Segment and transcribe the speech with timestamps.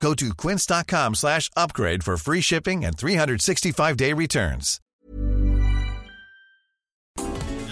[0.00, 4.80] Go to quince.com slash upgrade for free shipping and 365-day returns.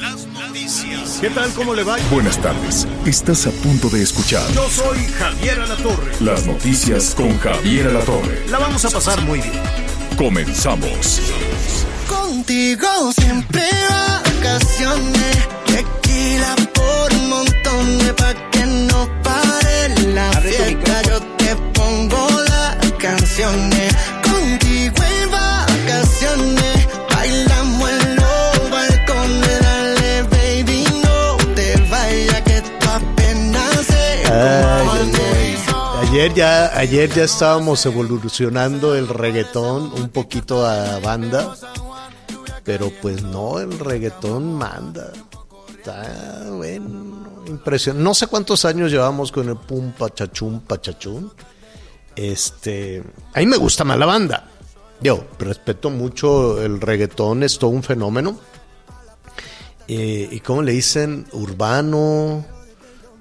[0.01, 1.19] Las noticias.
[1.21, 1.51] ¿Qué tal?
[1.53, 1.97] ¿Cómo le va?
[2.11, 2.87] Buenas tardes.
[3.07, 6.13] Estás a punto de escuchar Yo soy Javier Alatorre.
[6.21, 8.47] las noticias con Javier Alatorre.
[8.49, 9.53] La vamos a pasar muy bien.
[10.17, 11.21] Comenzamos.
[12.09, 13.63] Contigo siempre
[14.43, 15.49] vacaciones.
[15.67, 21.03] Tequila por un montón de pa' que no pare la fiesta.
[21.03, 21.34] Yo
[23.05, 23.95] canciones.
[24.23, 26.89] Contigo en vacaciones.
[27.11, 29.61] Bailamos en los balcones.
[29.61, 36.09] Dale, baby, no te vayas que tú apenas se Ay, ay, ay.
[36.09, 41.57] Ayer ya, ayer ya estábamos evolucionando el reggaetón un poquito a banda,
[42.63, 45.13] pero pues no, el reggaetón manda.
[45.69, 48.05] Está bueno, impresionante.
[48.05, 51.31] No sé cuántos años llevamos con el pum pachachum pachachum.
[52.17, 54.51] Este, a mí me gusta más la banda.
[55.01, 58.39] Yo respeto mucho el reggaetón, es todo un fenómeno.
[59.87, 61.27] Eh, ¿Y cómo le dicen?
[61.33, 62.45] Urbano,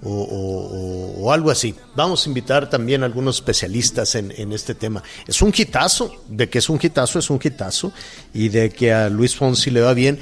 [0.06, 1.76] o, algo así.
[1.96, 5.04] Vamos a invitar también a algunos especialistas en, en este tema.
[5.28, 7.92] Es un hitazo, de que es un hitazo, es un hitazo,
[8.34, 10.20] y de que a Luis Fonsi le va bien.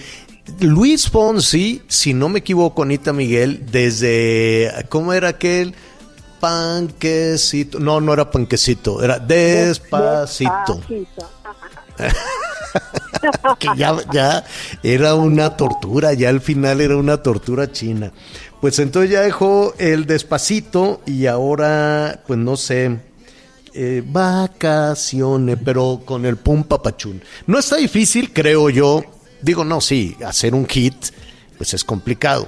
[0.60, 5.76] Luis Fonsi, si no me equivoco, Anita Miguel, desde, ¿cómo era aquel?
[6.42, 10.82] Panquecito, no, no era panquecito, era despacito.
[13.60, 14.44] que ya, ya
[14.82, 18.12] era una tortura, ya al final era una tortura china.
[18.60, 23.00] Pues entonces ya dejó el despacito y ahora, pues no sé,
[23.74, 27.22] eh, vacaciones, pero con el pum papachún.
[27.48, 29.04] No está difícil, creo yo.
[29.42, 30.96] Digo, no, sí, hacer un hit,
[31.58, 32.48] pues es complicado.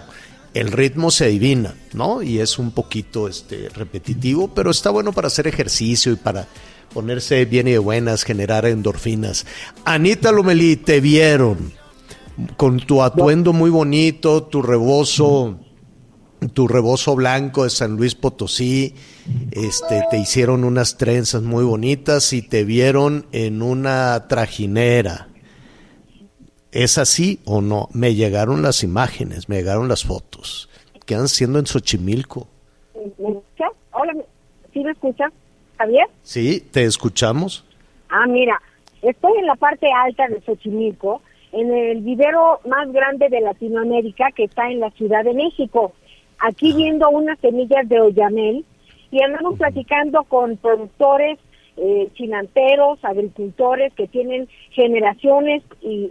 [0.54, 2.22] El ritmo se adivina, ¿no?
[2.22, 6.48] Y es un poquito este, repetitivo, pero está bueno para hacer ejercicio y para
[6.94, 9.46] ponerse bien y de buenas, generar endorfinas.
[9.84, 11.74] Anita Lomelí, te vieron
[12.58, 15.60] con tu atuendo muy bonito, tu rebozo,
[16.54, 18.96] tu rebozo blanco de San Luis Potosí,
[19.52, 25.30] este, te hicieron unas trenzas muy bonitas y te vieron en una trajinera.
[26.74, 27.88] ¿Es así o no?
[27.94, 30.70] Me llegaron las imágenes, me llegaron las fotos.
[31.06, 32.48] ¿Qué han siendo en Xochimilco?
[32.96, 33.72] ¿Me escuchas?
[33.92, 34.26] Hola, ¿me-
[34.74, 35.32] ¿sí me escuchas,
[35.78, 36.08] Javier?
[36.24, 36.62] ¿Sí?
[36.72, 37.64] ¿Te escuchamos?
[38.10, 38.60] Ah, mira,
[39.02, 44.46] estoy en la parte alta de Xochimilco, en el vivero más grande de Latinoamérica que
[44.46, 45.94] está en la Ciudad de México.
[46.40, 48.66] Aquí viendo unas semillas de oyamel
[49.12, 51.38] y andamos platicando con productores,
[51.78, 56.10] eh, chinanteros, agricultores que tienen generaciones y,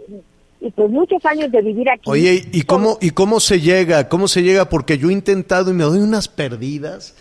[0.65, 2.09] y pues muchos años de vivir aquí.
[2.09, 4.07] Oye, ¿y cómo, ¿y cómo se llega?
[4.07, 4.69] ¿Cómo se llega?
[4.69, 7.15] Porque yo he intentado y me doy unas perdidas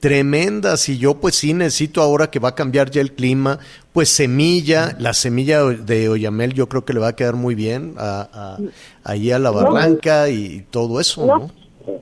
[0.00, 3.60] tremendas y yo pues sí necesito ahora que va a cambiar ya el clima,
[3.92, 7.94] pues semilla, la semilla de Oyamel yo creo que le va a quedar muy bien
[7.98, 8.58] a, a-
[9.04, 11.50] ahí a la barranca y todo eso, no,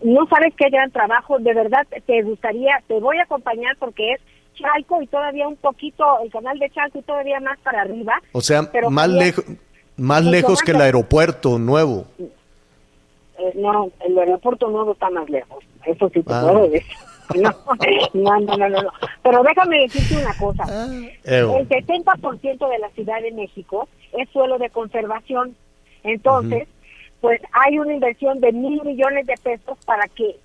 [0.03, 0.27] ¿no?
[0.29, 4.21] sabes qué gran trabajo, de verdad te gustaría, te voy a acompañar porque es
[4.55, 8.15] Chalco y todavía un poquito, el canal de Chalco y todavía más para arriba.
[8.33, 9.45] O sea, Pero más lejos
[10.01, 12.07] más mucho lejos más que el aeropuerto nuevo.
[12.19, 16.43] Eh, no, el aeropuerto nuevo está más lejos, eso sí te Ah.
[16.43, 16.83] puedo decir.
[17.33, 17.55] No,
[18.41, 18.91] no, no, no, no.
[19.23, 20.65] Pero déjame decirte una cosa.
[21.25, 21.59] Ew.
[21.59, 25.55] El 70% de la Ciudad de México es suelo de conservación.
[26.03, 26.67] Entonces,
[27.21, 30.37] pues hay una inversión de mil millones de pesos para que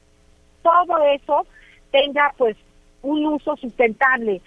[0.61, 1.47] todo eso
[1.91, 2.55] tenga pues
[3.01, 4.41] un uso sustentable.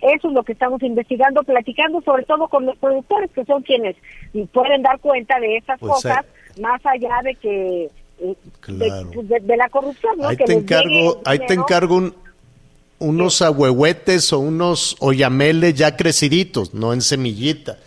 [0.00, 3.96] Eso es lo que estamos investigando, platicando sobre todo con los productores, que son quienes
[4.52, 6.24] pueden dar cuenta de esas Pues, cosas,
[6.60, 7.88] más allá de que eh,
[8.20, 9.10] de- Claro.
[9.22, 10.28] de, de la corrupción, ¿no?
[10.28, 12.14] Ahí Que te encargo, ahí te encargo un-
[13.00, 17.78] unos ahuehuetes o unos oyameles ya creciditos, no en semillita.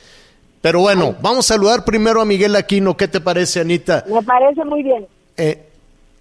[0.62, 2.96] Pero bueno, vamos a saludar primero a Miguel Aquino.
[2.96, 4.06] ¿Qué te parece, Anita?
[4.08, 5.06] Me parece muy bien.
[5.36, 5.68] Eh,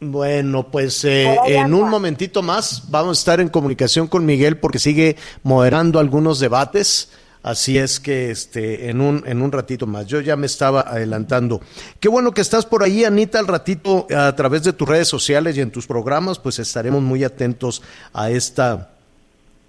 [0.00, 4.79] bueno, pues eh, en un momentito más vamos a estar en comunicación con Miguel porque
[4.79, 7.11] sigue moderando algunos debates.
[7.43, 10.06] Así es que este, en, un, en un ratito más.
[10.06, 11.61] Yo ya me estaba adelantando.
[11.99, 13.38] Qué bueno que estás por ahí, Anita.
[13.38, 17.23] Al ratito, a través de tus redes sociales y en tus programas, pues estaremos muy
[17.23, 17.82] atentos
[18.14, 18.93] a esta,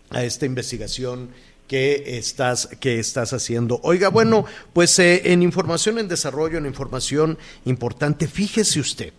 [0.10, 1.30] a esta investigación
[1.68, 3.80] que estás, que estás haciendo.
[3.84, 9.14] Oiga, bueno, pues eh, en información en desarrollo, en información importante, fíjese usted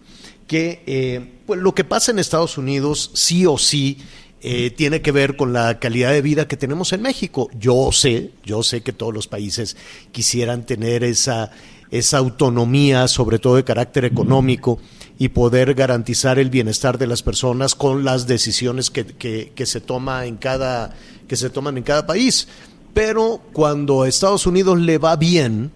[0.52, 3.96] que eh, pues lo que pasa en Estados Unidos sí o sí
[4.42, 7.48] eh, tiene que ver con la calidad de vida que tenemos en México.
[7.58, 9.78] Yo sé, yo sé que todos los países
[10.10, 11.52] quisieran tener esa,
[11.90, 14.78] esa autonomía, sobre todo de carácter económico,
[15.18, 20.26] y poder garantizar el bienestar de las personas con las decisiones que, que, se toma
[20.26, 20.94] en cada,
[21.26, 22.46] que se toman en cada país.
[22.92, 25.72] Pero cuando a Estados Unidos le va bien,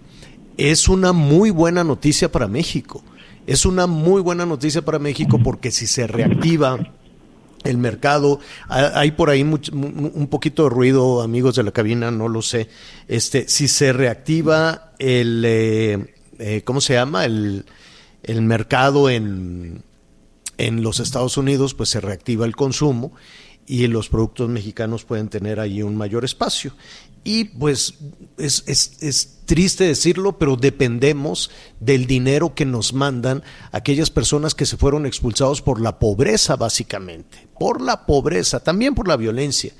[0.58, 3.02] es una muy buena noticia para México.
[3.46, 6.78] Es una muy buena noticia para México porque si se reactiva
[7.66, 8.40] el mercado.
[8.68, 12.68] Hay por ahí un poquito de ruido, amigos de la cabina, no lo sé.
[13.08, 17.24] Este, si se reactiva el, eh, eh, ¿cómo se llama?
[17.24, 17.66] El,
[18.22, 19.82] el mercado en,
[20.58, 23.12] en los Estados Unidos, pues se reactiva el consumo
[23.66, 26.72] y los productos mexicanos pueden tener ahí un mayor espacio.
[27.26, 27.94] Y pues
[28.38, 31.50] es, es, es, triste decirlo, pero dependemos
[31.80, 33.42] del dinero que nos mandan
[33.72, 39.08] aquellas personas que se fueron expulsados por la pobreza, básicamente, por la pobreza, también por
[39.08, 39.72] la violencia.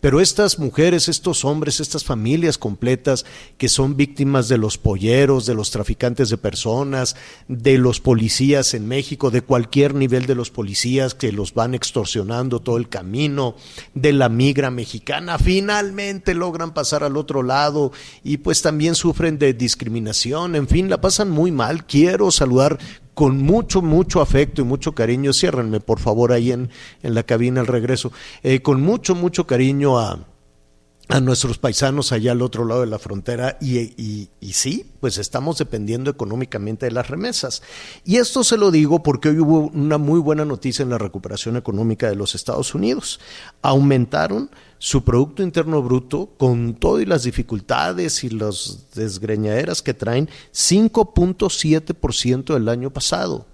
[0.00, 3.26] Pero estas mujeres, estos hombres, estas familias completas
[3.58, 7.16] que son víctimas de los polleros, de los traficantes de personas,
[7.48, 12.60] de los policías en México, de cualquier nivel de los policías que los van extorsionando
[12.60, 13.56] todo el camino,
[13.94, 17.92] de la migra mexicana, finalmente logran pasar al otro lado
[18.24, 21.84] y pues también sufren de discriminación, en fin, la pasan muy mal.
[21.84, 22.78] Quiero saludar
[23.20, 26.70] con mucho, mucho afecto y mucho cariño, ciérrenme por favor ahí en,
[27.02, 28.12] en la cabina al regreso,
[28.42, 30.20] eh, con mucho, mucho cariño a,
[31.08, 35.18] a nuestros paisanos allá al otro lado de la frontera y, y, y, sí, pues
[35.18, 37.62] estamos dependiendo económicamente de las remesas.
[38.06, 41.58] Y esto se lo digo porque hoy hubo una muy buena noticia en la recuperación
[41.58, 43.20] económica de los Estados Unidos.
[43.60, 44.50] Aumentaron
[44.82, 52.66] su Producto Interno Bruto, con todas las dificultades y las desgreñaderas que traen, 5.7% del
[52.66, 53.46] año pasado.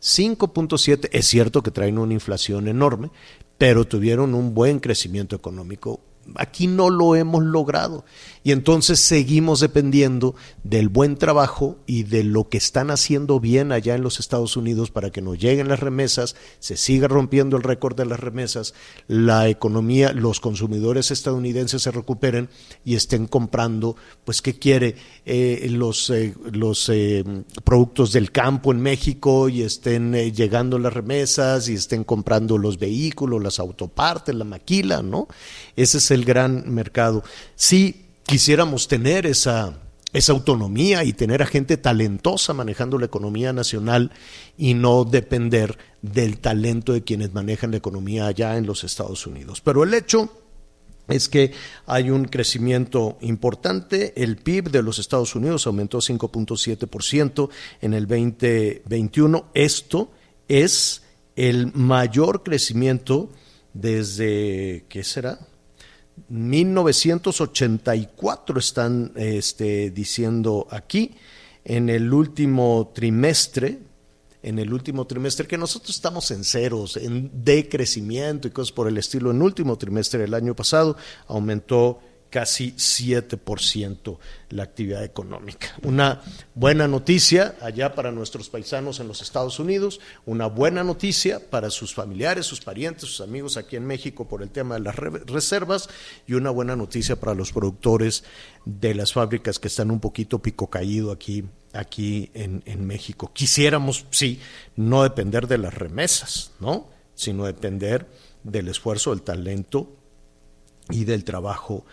[0.00, 3.10] 5.7, es cierto que traen una inflación enorme,
[3.58, 6.00] pero tuvieron un buen crecimiento económico
[6.36, 8.04] aquí no lo hemos logrado.
[8.42, 10.34] Y entonces seguimos dependiendo
[10.64, 14.90] del buen trabajo y de lo que están haciendo bien allá en los Estados Unidos
[14.90, 18.72] para que nos lleguen las remesas, se siga rompiendo el récord de las remesas,
[19.08, 22.48] la economía, los consumidores estadounidenses se recuperen
[22.82, 24.96] y estén comprando, pues, ¿qué quiere?
[25.26, 27.24] Eh, los eh, los eh,
[27.62, 33.42] productos del campo en México y estén llegando las remesas y estén comprando los vehículos,
[33.42, 35.28] las autopartes, la maquila, ¿no?
[35.76, 37.22] Ese es el gran mercado.
[37.54, 39.78] Si quisiéramos tener esa,
[40.12, 44.10] esa autonomía y tener a gente talentosa manejando la economía nacional
[44.56, 49.60] y no depender del talento de quienes manejan la economía allá en los Estados Unidos.
[49.60, 50.30] Pero el hecho
[51.08, 51.52] es que
[51.86, 54.12] hay un crecimiento importante.
[54.16, 57.48] El PIB de los Estados Unidos aumentó 5.7%
[57.80, 59.46] en el 2021.
[59.54, 60.10] Esto
[60.48, 61.02] es
[61.36, 63.30] el mayor crecimiento
[63.72, 65.38] desde, ¿qué será?
[66.28, 71.14] 1984 están este, diciendo aquí,
[71.64, 73.78] en el último trimestre,
[74.42, 78.96] en el último trimestre, que nosotros estamos en ceros, en decrecimiento y cosas por el
[78.98, 79.30] estilo.
[79.30, 80.96] En último trimestre del año pasado
[81.26, 82.00] aumentó
[82.30, 84.18] casi 7%
[84.50, 85.74] la actividad económica.
[85.82, 86.22] Una
[86.54, 91.94] buena noticia allá para nuestros paisanos en los Estados Unidos, una buena noticia para sus
[91.94, 95.88] familiares, sus parientes, sus amigos aquí en México por el tema de las reservas
[96.26, 98.24] y una buena noticia para los productores
[98.64, 103.30] de las fábricas que están un poquito pico caído aquí, aquí en, en México.
[103.32, 104.40] Quisiéramos, sí,
[104.76, 106.88] no depender de las remesas, ¿no?
[107.20, 108.06] sino depender
[108.42, 109.94] del esfuerzo, del talento
[110.88, 111.84] y del trabajo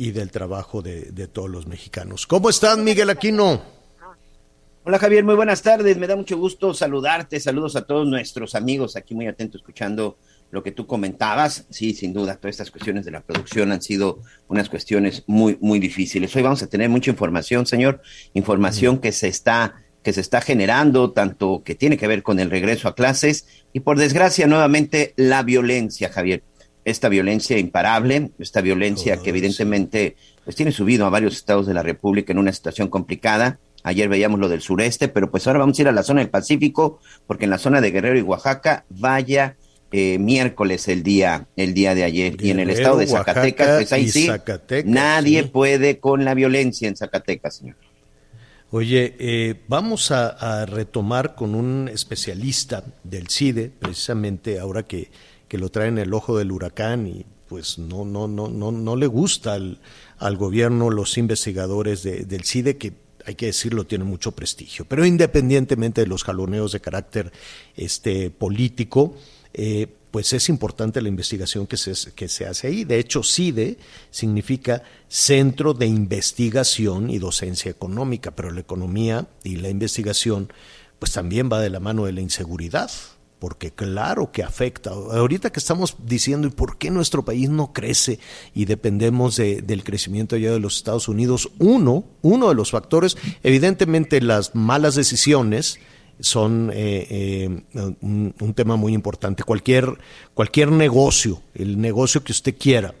[0.00, 2.26] y del trabajo de, todos los mexicanos.
[2.26, 3.60] ¿Cómo estás, Miguel Aquino?
[4.82, 5.98] Hola Javier, muy buenas tardes.
[5.98, 7.38] Me da mucho gusto saludarte.
[7.38, 10.16] Saludos a todos nuestros amigos aquí muy atentos escuchando
[10.50, 11.66] lo que tú comentabas.
[11.68, 15.78] Sí, sin duda, todas estas cuestiones de la producción han sido unas cuestiones muy, muy
[15.78, 16.34] difíciles.
[16.34, 18.00] Hoy vamos a tener mucha información, señor,
[18.32, 22.48] información que se está que se está generando, tanto que tiene que ver con el
[22.48, 26.42] regreso a clases y por desgracia nuevamente la violencia, Javier
[26.84, 31.82] esta violencia imparable, esta violencia que evidentemente pues tiene subido a varios estados de la
[31.82, 33.58] República en una situación complicada.
[33.82, 36.30] Ayer veíamos lo del sureste, pero pues ahora vamos a ir a la zona del
[36.30, 39.56] Pacífico, porque en la zona de Guerrero y Oaxaca, vaya
[39.92, 42.36] eh, miércoles el día, el día de ayer.
[42.40, 44.28] y en el estado de Zacatecas, pues ahí sí,
[44.84, 47.76] nadie puede con la violencia en Zacatecas, señor.
[48.72, 55.10] Oye, eh, vamos a, a, retomar con un especialista del CIDE, precisamente ahora que
[55.50, 59.08] que lo traen el ojo del huracán y pues no, no, no, no, no le
[59.08, 59.80] gusta al,
[60.18, 62.92] al gobierno los investigadores de, del CIDE que
[63.26, 64.84] hay que decirlo, tienen mucho prestigio.
[64.84, 67.32] Pero independientemente de los jaloneos de carácter
[67.76, 69.16] este, político,
[69.52, 72.84] eh, pues es importante la investigación que se, que se hace ahí.
[72.84, 73.76] De hecho, CIDE
[74.12, 80.52] significa Centro de Investigación y Docencia Económica, pero la economía y la investigación
[81.00, 82.88] pues también va de la mano de la inseguridad,
[83.40, 84.90] porque claro que afecta.
[84.90, 88.20] Ahorita que estamos diciendo, ¿y por qué nuestro país no crece
[88.54, 91.50] y dependemos de, del crecimiento allá de los Estados Unidos?
[91.58, 95.80] Uno, uno de los factores, evidentemente las malas decisiones,
[96.20, 99.42] son eh, eh, un, un, tema muy importante.
[99.42, 99.96] Cualquier,
[100.34, 102.94] cualquier negocio, el negocio que usted quiera,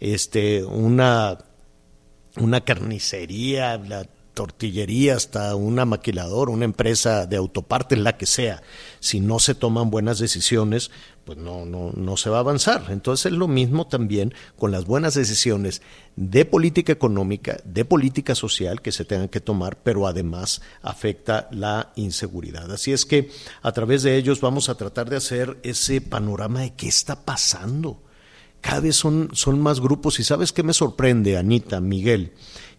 [0.00, 1.38] este, una,
[2.38, 8.62] una carnicería, la tortillería, hasta una maquiladora, una empresa de autopartes, la que sea,
[9.00, 10.90] si no se toman buenas decisiones,
[11.24, 12.86] pues no, no, no se va a avanzar.
[12.90, 15.82] Entonces es lo mismo también con las buenas decisiones
[16.16, 21.92] de política económica, de política social que se tengan que tomar, pero además afecta la
[21.96, 22.70] inseguridad.
[22.70, 23.30] Así es que
[23.62, 28.02] a través de ellos vamos a tratar de hacer ese panorama de qué está pasando.
[28.60, 32.32] Cada vez son, son más grupos y sabes qué me sorprende, Anita, Miguel,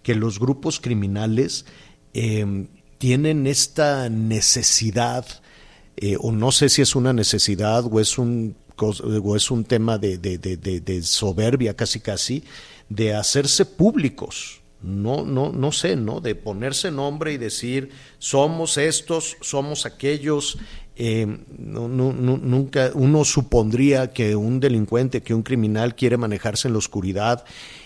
[0.06, 1.66] que los grupos criminales
[2.14, 2.68] eh,
[3.00, 5.26] tienen esta necesidad,
[5.98, 9.98] eh, o no sé si es una necesidad o es un, o es un tema
[9.98, 12.44] de, de, de, soberbia casi casi,
[12.88, 14.62] de hacerse públicos.
[14.84, 16.22] No, no, no sé, ¿no?
[16.22, 20.60] De ponerse nombre y decir, somos estos, somos aquellos,
[21.58, 26.78] no, no, nunca uno supondría que un delincuente, que un criminal quiere manejarse en la
[26.78, 27.44] oscuridad,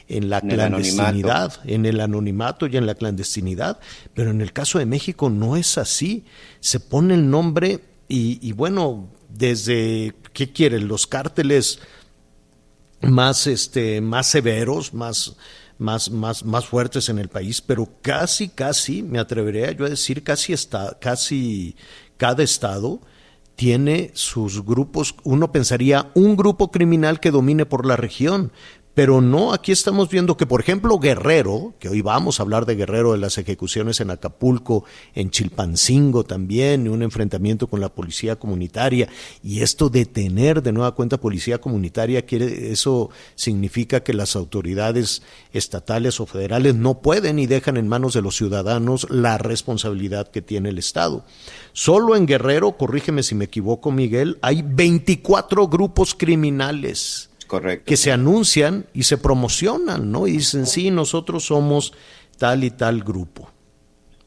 [0.10, 3.80] en la en clandestinidad, el en el anonimato y en la clandestinidad,
[4.14, 6.26] pero en el caso de México no es así.
[6.60, 10.88] Se pone el nombre y, y bueno, desde, ¿qué quieren?
[10.88, 11.80] Los cárteles
[13.02, 15.36] más, este, más severos, más,
[15.78, 20.24] más, más, más fuertes en el país, pero casi, casi, me atrevería yo a decir,
[20.24, 21.76] casi está, casi,
[22.18, 23.00] cada estado
[23.56, 28.54] tiene sus grupos, uno pensaría un grupo criminal que domine por la región,
[28.94, 32.76] pero no, aquí estamos viendo que, por ejemplo, Guerrero, que hoy vamos a hablar de
[32.76, 34.84] Guerrero, de las ejecuciones en Acapulco,
[35.16, 39.08] en Chilpancingo también, un enfrentamiento con la policía comunitaria,
[39.42, 45.22] y esto de tener de nueva cuenta policía comunitaria, quiere, eso significa que las autoridades
[45.54, 50.42] estatales o federales no pueden y dejan en manos de los ciudadanos la responsabilidad que
[50.42, 51.24] tiene el Estado.
[51.72, 57.86] Solo en Guerrero, corrígeme si me equivoco, Miguel, hay 24 grupos criminales Correcto.
[57.88, 60.28] que se anuncian y se promocionan, ¿no?
[60.28, 61.94] Y dicen, sí, nosotros somos
[62.38, 63.50] tal y tal grupo.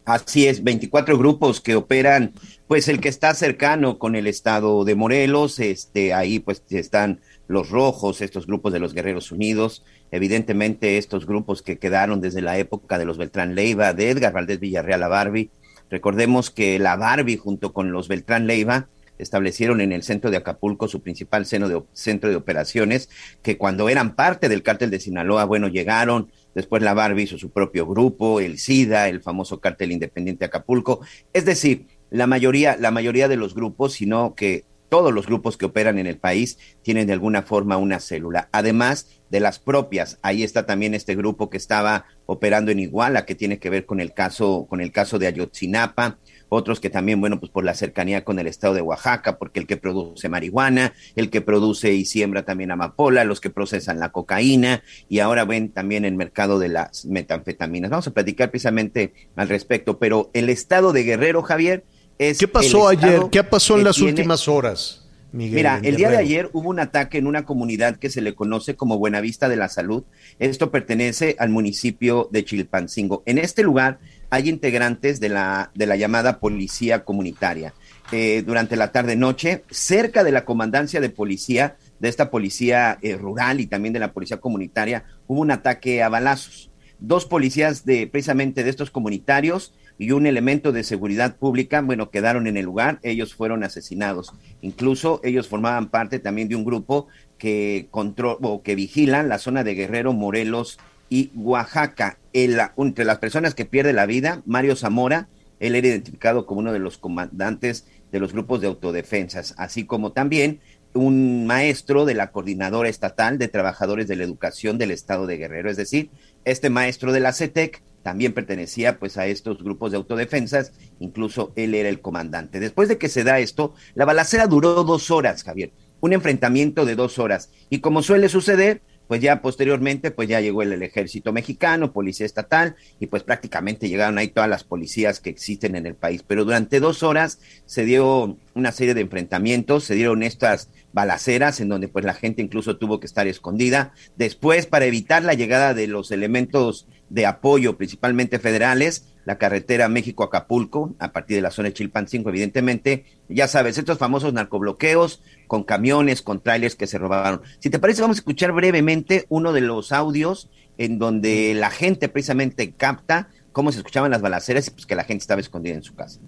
[0.04, 2.32] Así es, 24 grupos que operan,
[2.66, 7.70] pues el que está cercano con el estado de Morelos, este, ahí pues están los
[7.70, 12.98] rojos, estos grupos de los Guerreros Unidos, evidentemente estos grupos que quedaron desde la época
[12.98, 15.50] de los Beltrán Leiva, de Edgar Valdés Villarreal a Barbie.
[15.88, 18.88] Recordemos que la Barbie junto con los Beltrán Leiva
[19.18, 23.08] establecieron en el centro de Acapulco su principal de, centro de operaciones,
[23.42, 27.50] que cuando eran parte del cártel de Sinaloa, bueno, llegaron, después la Barbie hizo su
[27.50, 31.00] propio grupo, el SIDA, el famoso cártel independiente Acapulco,
[31.32, 35.64] es decir, la mayoría, la mayoría de los grupos, sino que todos los grupos que
[35.64, 40.18] operan en el país tienen de alguna forma una célula, además de las propias.
[40.20, 44.00] Ahí está también este grupo que estaba operando en Iguala, que tiene que ver con
[44.00, 46.18] el caso, con el caso de Ayotzinapa,
[46.52, 49.66] otros que también, bueno, pues por la cercanía con el estado de Oaxaca, porque el
[49.66, 54.82] que produce marihuana, el que produce y siembra también amapola, los que procesan la cocaína
[55.08, 57.90] y ahora ven también el mercado de las metanfetaminas.
[57.90, 61.84] Vamos a platicar precisamente al respecto, pero el estado de Guerrero, Javier,
[62.18, 62.38] es...
[62.38, 63.22] ¿Qué pasó ayer?
[63.30, 64.10] ¿Qué pasó en las tiene...
[64.10, 64.98] últimas horas?
[65.32, 68.34] Miguel Mira, el día de ayer hubo un ataque en una comunidad que se le
[68.34, 70.04] conoce como Buenavista de la Salud.
[70.38, 73.22] Esto pertenece al municipio de Chilpancingo.
[73.24, 73.98] En este lugar
[74.32, 77.74] hay integrantes de la, de la llamada policía comunitaria.
[78.12, 83.60] Eh, durante la tarde-noche, cerca de la comandancia de policía, de esta policía eh, rural
[83.60, 86.70] y también de la policía comunitaria, hubo un ataque a balazos.
[86.98, 92.46] Dos policías de precisamente de estos comunitarios y un elemento de seguridad pública, bueno, quedaron
[92.46, 94.32] en el lugar, ellos fueron asesinados.
[94.62, 99.62] Incluso ellos formaban parte también de un grupo que control, o que vigilan la zona
[99.62, 100.78] de Guerrero, Morelos
[101.12, 102.16] y Oaxaca.
[102.32, 105.28] Entre las personas que pierde la vida, Mario Zamora,
[105.60, 110.12] él era identificado como uno de los comandantes de los grupos de autodefensas, así como
[110.12, 110.60] también
[110.94, 115.70] un maestro de la Coordinadora Estatal de Trabajadores de la Educación del Estado de Guerrero.
[115.70, 116.08] Es decir,
[116.46, 121.74] este maestro de la CETEC también pertenecía pues a estos grupos de autodefensas, incluso él
[121.74, 122.58] era el comandante.
[122.58, 126.96] Después de que se da esto, la balacera duró dos horas, Javier, un enfrentamiento de
[126.96, 127.50] dos horas.
[127.68, 128.80] Y como suele suceder,
[129.12, 134.16] pues ya posteriormente, pues ya llegó el, ejército mexicano, policía estatal, y pues prácticamente llegaron
[134.16, 136.24] ahí todas las policías que existen en el país.
[136.26, 141.68] Pero durante dos horas se dio una serie de enfrentamientos, se dieron estas balaceras en
[141.68, 143.92] donde pues la gente incluso tuvo que estar escondida.
[144.16, 150.94] Después, para evitar la llegada de los elementos de apoyo, principalmente federales, la carretera México-Acapulco,
[150.98, 156.22] a partir de la zona de Chilpancingo, evidentemente, ya sabes, estos famosos narcobloqueos con camiones,
[156.22, 157.42] con trailers que se robaron.
[157.58, 162.08] Si te parece, vamos a escuchar brevemente uno de los audios en donde la gente
[162.08, 165.82] precisamente capta cómo se escuchaban las balaceras y pues que la gente estaba escondida en
[165.82, 166.20] su casa.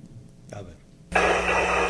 [0.52, 1.83] A ver.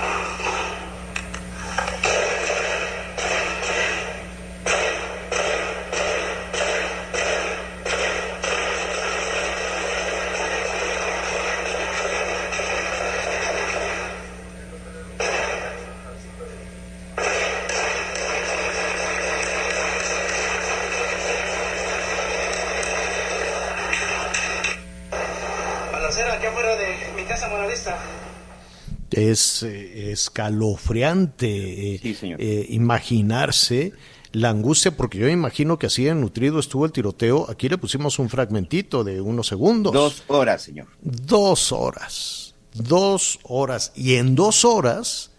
[29.14, 32.00] Es eh, escalofriante eh,
[32.38, 33.92] eh, imaginarse
[34.33, 37.49] la angustia, porque yo imagino que así de nutrido estuvo el tiroteo.
[37.49, 39.92] Aquí le pusimos un fragmentito de unos segundos.
[39.92, 40.88] Dos horas, señor.
[41.00, 42.54] Dos horas.
[42.75, 43.92] Dos horas.
[43.94, 45.30] Y en dos horas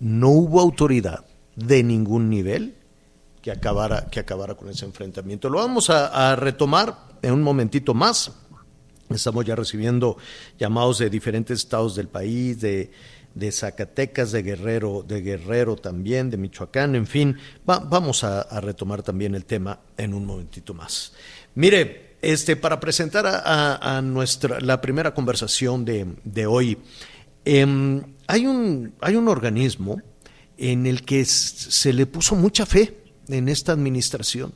[0.00, 1.26] no hubo autoridad
[1.56, 2.74] de ningún nivel
[3.42, 5.50] que acabara, que acabara con ese enfrentamiento.
[5.50, 8.32] Lo vamos a, a retomar en un momentito más.
[9.14, 10.16] Estamos ya recibiendo
[10.58, 12.90] llamados de diferentes estados del país, de,
[13.34, 19.34] de Zacatecas, de Guerrero, de Guerrero también, de Michoacán, en fin, vamos a, retomar también
[19.34, 21.12] el tema en un momentito más.
[21.54, 26.78] Mire, este, para presentar a, nuestra la primera conversación de, hoy,
[27.44, 30.00] em, hay, un, hay un organismo
[30.58, 34.52] en el que se le puso mucha fe en esta administración,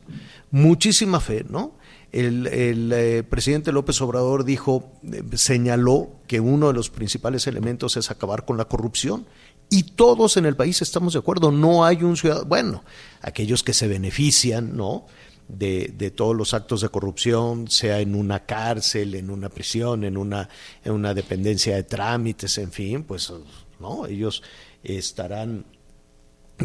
[0.51, 1.77] muchísima fe, ¿no?
[2.17, 8.11] El, eh, presidente López Obrador dijo, eh, señaló que uno de los principales elementos es
[8.11, 9.27] acabar con la corrupción.
[9.69, 12.85] Y todos en el país estamos de acuerdo, no hay un ciudadano, bueno,
[13.21, 15.07] aquellos que se benefician, ¿no?
[15.49, 20.17] De, de, todos los actos de corrupción, sea en una cárcel, en una prisión, en
[20.17, 20.49] una,
[20.85, 23.33] en una dependencia de trámites, en fin, pues
[23.79, 24.43] no, ellos
[24.83, 25.67] estarán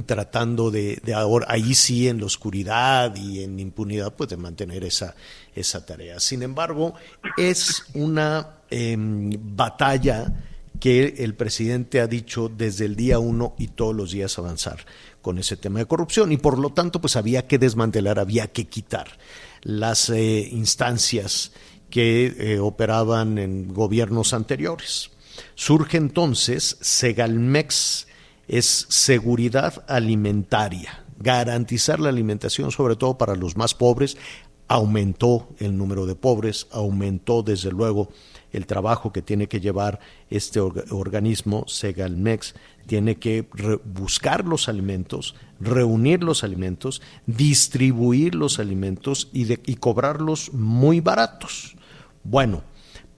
[0.05, 5.15] tratando de, ahora, ahí sí en la oscuridad y en impunidad, pues de mantener esa,
[5.53, 6.19] esa tarea.
[6.19, 6.93] Sin embargo,
[7.37, 10.33] es una em, batalla
[10.79, 14.79] que el presidente ha dicho desde el día uno y todos los días avanzar
[15.21, 18.67] con ese tema de corrupción y por lo tanto pues había que desmantelar, había que
[18.67, 19.19] quitar
[19.61, 21.51] las eh, instancias
[21.91, 25.11] que eh, operaban en gobiernos anteriores.
[25.53, 28.07] Surge entonces Segalmex,
[28.47, 34.17] es seguridad alimentaria, garantizar la alimentación sobre todo para los más pobres.
[34.67, 38.09] Aumentó el número de pobres, aumentó desde luego
[38.51, 39.99] el trabajo que tiene que llevar
[40.29, 42.55] este organismo, Segalmex,
[42.87, 43.47] tiene que
[43.85, 51.75] buscar los alimentos, reunir los alimentos, distribuir los alimentos y, cobrarlos muy baratos.
[52.23, 52.63] Bueno,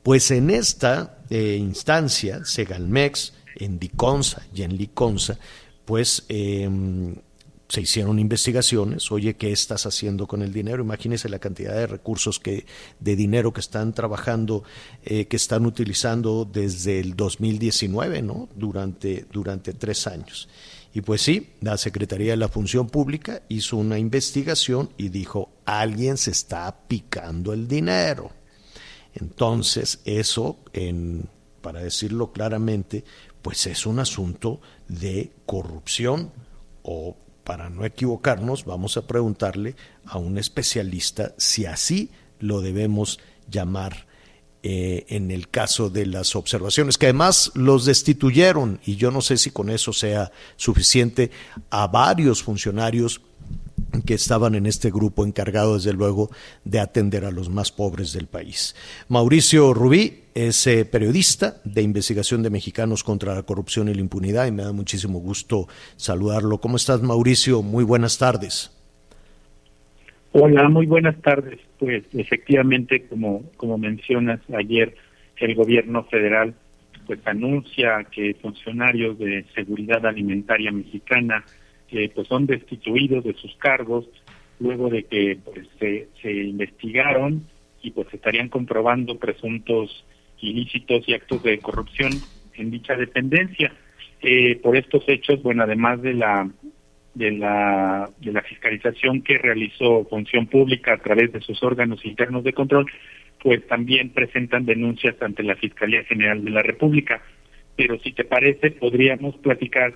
[0.04, 5.38] pues en esta eh, instancia, Segalmex en Diconsa y en Liconsa,
[5.86, 7.16] pues em,
[7.74, 10.84] se hicieron investigaciones, oye, ¿qué estás haciendo con el dinero?
[10.84, 12.66] Imagínese la cantidad de recursos que,
[13.00, 14.64] de dinero que están trabajando,
[15.04, 18.48] eh, que están utilizando desde el 2019, ¿no?
[18.56, 20.50] Durante, durante tres años.
[20.94, 26.18] Y pues sí, la Secretaría de la Función Pública hizo una investigación y dijo, alguien
[26.18, 28.30] se está picando el dinero.
[29.16, 30.60] Entonces, eso,
[31.62, 33.04] para decirlo claramente,
[33.44, 36.32] pues es un asunto de corrupción
[36.82, 39.76] o para no equivocarnos, vamos a preguntarle
[40.06, 44.08] a un especialista si así lo debemos llamar
[44.64, 49.36] eh, en el caso de las observaciones, que además los destituyeron, y yo no sé
[49.36, 51.32] si con eso sea suficiente,
[51.70, 53.20] a varios funcionarios
[54.02, 56.30] que estaban en este grupo encargado, desde luego,
[56.64, 58.76] de atender a los más pobres del país.
[59.08, 64.48] Mauricio Rubí es eh, periodista de investigación de mexicanos contra la corrupción y la impunidad
[64.48, 66.58] y me da muchísimo gusto saludarlo.
[66.60, 67.62] ¿Cómo estás, Mauricio?
[67.62, 68.72] Muy buenas tardes.
[70.32, 71.60] Hola, muy buenas tardes.
[71.78, 74.96] Pues efectivamente, como, como mencionas, ayer
[75.38, 76.56] el gobierno federal
[77.06, 81.44] pues anuncia que funcionarios de seguridad alimentaria mexicana
[81.94, 84.10] que pues son destituidos de sus cargos
[84.60, 87.46] luego de que pues, se, investigaron
[87.84, 90.04] y pues estarían comprobando presuntos
[90.40, 92.12] ilícitos y actos de corrupción
[92.56, 93.72] en dicha dependencia.
[94.24, 96.50] Eh, por estos hechos, bueno, además de la
[97.14, 102.44] de la, de la fiscalización que realizó Función Pública a través de sus órganos internos
[102.44, 102.88] de control,
[103.40, 107.22] pues también presentan denuncias ante la Fiscalía General de la República.
[107.76, 109.94] Pero si te parece, podríamos platicar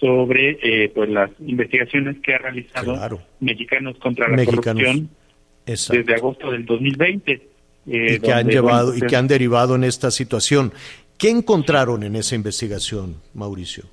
[0.00, 5.10] sobre eh, pues las investigaciones que ha realizado Mexicanos contra la Corrupción
[5.66, 7.32] desde agosto del 2020.
[7.86, 10.72] Eh, y que han llevado y que han derivado en esta situación.
[11.18, 13.84] ¿Qué encontraron en esa investigación, Mauricio?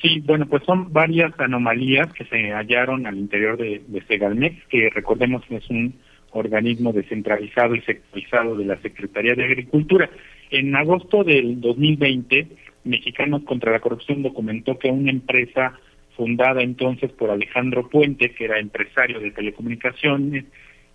[0.00, 4.90] Sí, bueno, pues son varias anomalías que se hallaron al interior de, de Segalmex, que
[4.90, 5.94] recordemos que es un
[6.32, 10.10] organismo descentralizado y sectorizado de la Secretaría de Agricultura.
[10.50, 12.48] En agosto del 2020,
[12.84, 15.78] Mexicanos contra la Corrupción documentó que una empresa
[16.16, 20.44] fundada entonces por Alejandro Puente, que era empresario de telecomunicaciones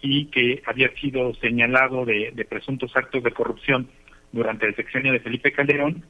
[0.02, 3.88] y que había sido señalado de, presuntos actos de corrupción
[4.32, 6.04] durante el sexenio de Felipe Calderón,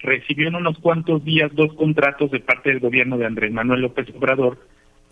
[0.00, 4.08] recibió en unos cuantos días dos contratos de parte del gobierno de Andrés Manuel López
[4.14, 4.58] Obrador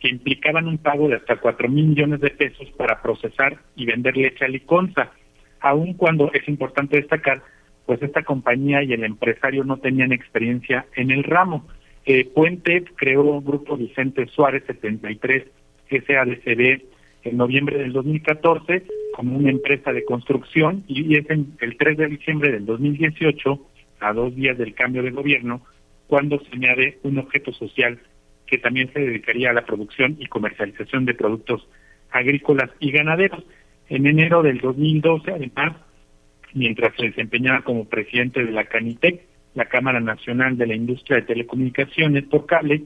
[0.00, 4.16] que implicaban un pago de hasta cuatro mil millones de pesos para procesar y vender
[4.16, 5.12] leche a Liconza,
[5.60, 7.42] aun cuando es importante destacar,
[7.86, 11.66] pues esta compañía y el empresario no tenían experiencia en el ramo.
[12.06, 15.44] Eh, Puente creó un grupo Vicente Suárez 73
[15.90, 16.82] SADCB
[17.24, 22.06] en noviembre del 2014 como una empresa de construcción y es en el 3 de
[22.08, 23.60] diciembre del 2018
[24.00, 25.62] a dos días del cambio de gobierno,
[26.06, 27.98] cuando se añade un objeto social
[28.46, 31.66] que también se dedicaría a la producción y comercialización de productos
[32.10, 33.42] agrícolas y ganaderos.
[33.88, 35.76] En enero del 2012, además,
[36.54, 39.22] mientras se desempeñaba como presidente de la CANITEC,
[39.54, 42.82] la Cámara Nacional de la Industria de Telecomunicaciones por cable,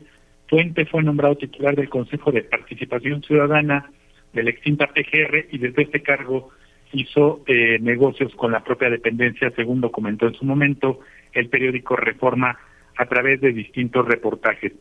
[0.48, 3.90] Fuente fue nombrado titular del Consejo de Participación Ciudadana
[4.33, 6.50] de la extinta PGR y desde este cargo
[6.92, 11.00] hizo eh, negocios con la propia dependencia, según documentó en su momento
[11.33, 12.59] el periódico Reforma
[12.96, 14.72] a través de distintos reportajes.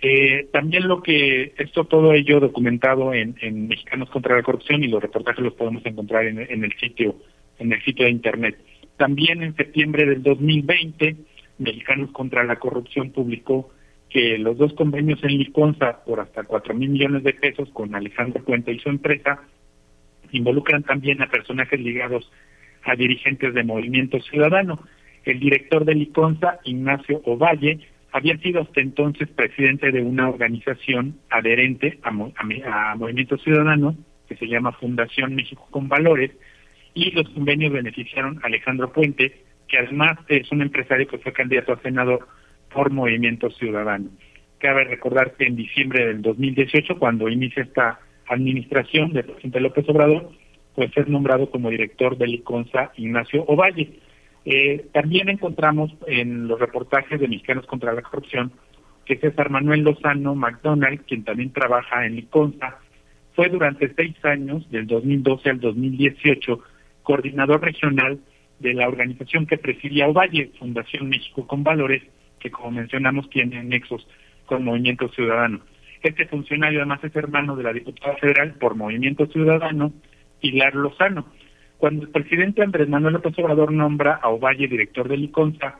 [0.00, 3.36] Eh, también lo que, esto todo ello documentado en,
[3.68, 7.16] Mexicanos contra la Corrupción y los reportajes los podemos encontrar en, en, el sitio,
[7.58, 8.58] en el sitio de internet.
[8.96, 11.16] También en septiembre del 2020,
[11.58, 13.70] Mexicanos contra la Corrupción publicó
[14.08, 18.44] que los dos convenios en Liconza por hasta cuatro mil millones de pesos con Alejandro
[18.44, 19.42] Puente y su empresa
[20.32, 22.30] involucran también a personajes ligados
[22.84, 24.80] a dirigentes de Movimiento Ciudadano.
[25.24, 27.80] El director de Liconza, Ignacio Ovalle,
[28.12, 32.10] había sido hasta entonces presidente de una organización adherente a,
[32.96, 33.96] Movimiento Ciudadano,
[34.28, 36.30] que se llama Fundación México con Valores,
[36.94, 41.72] y los convenios beneficiaron a Alejandro Puente, que además es un empresario que fue candidato
[41.72, 42.28] a senador
[42.72, 44.10] por Movimiento Ciudadano.
[44.58, 50.30] Cabe recordar que en diciembre del 2018, cuando inicia esta administración del presidente López Obrador,
[50.74, 53.98] pues es nombrado como director del ICONSA Ignacio Ovalle.
[54.44, 58.52] Eh, también encontramos en los reportajes de Mexicanos contra la Corrupción
[59.04, 62.78] que César Manuel Lozano McDonald, quien también trabaja en ICONSA,
[63.34, 66.60] fue durante seis años, del 2012 al 2018,
[67.02, 68.20] coordinador regional
[68.58, 72.02] de la organización que presidía Ovalle, Fundación México con Valores,
[72.38, 74.06] que como mencionamos tiene nexos
[74.46, 75.60] con Movimiento Ciudadano.
[76.02, 79.92] Este funcionario además es hermano de la diputada federal por Movimiento Ciudadano,
[80.40, 81.26] Pilar Lozano.
[81.78, 85.78] Cuando el presidente Andrés Manuel López Obrador nombra a Ovalle director del ICONSA,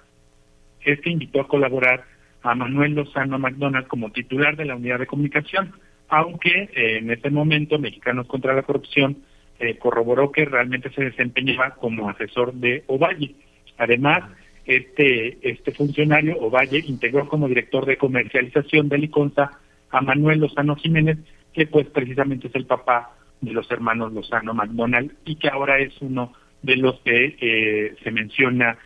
[0.84, 2.04] este invitó a colaborar
[2.42, 5.72] a Manuel Lozano McDonald como titular de la unidad de comunicación,
[6.08, 9.18] aunque eh, en ese momento Mexicanos contra la Corrupción
[9.62, 13.36] eh, corroboró que realmente se desempeñaba como asesor de Ovalle.
[13.78, 14.24] Además,
[14.66, 19.52] este, este funcionario, Ovalle, integró como director de comercialización del ICONSA
[19.90, 21.18] a Manuel Lozano Jiménez,
[21.52, 25.94] que pues precisamente es el papá de los hermanos Lozano McDonald y que ahora es
[26.00, 28.78] uno de los que eh, se menciona,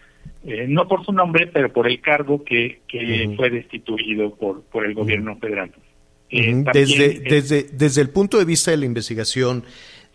[0.45, 4.85] eh, no por su nombre, pero por el cargo que, que fue destituido por, por
[4.85, 5.73] el gobierno federal.
[6.29, 9.65] Eh, desde, desde, desde el punto de vista de la investigación,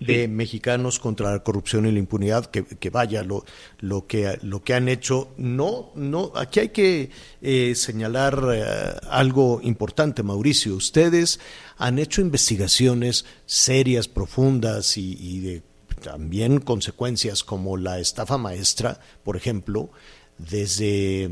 [0.01, 3.45] de mexicanos contra la corrupción y la impunidad, que, vaya, lo,
[3.79, 5.29] lo, que, lo que han hecho.
[5.37, 7.11] No, no, aquí hay que
[7.41, 8.63] eh, señalar eh,
[9.09, 10.75] algo importante, Mauricio.
[10.75, 11.39] Ustedes
[11.77, 15.63] han hecho investigaciones serias, profundas y, de
[16.01, 19.91] también consecuencias como la estafa maestra, por ejemplo,
[20.39, 21.29] desde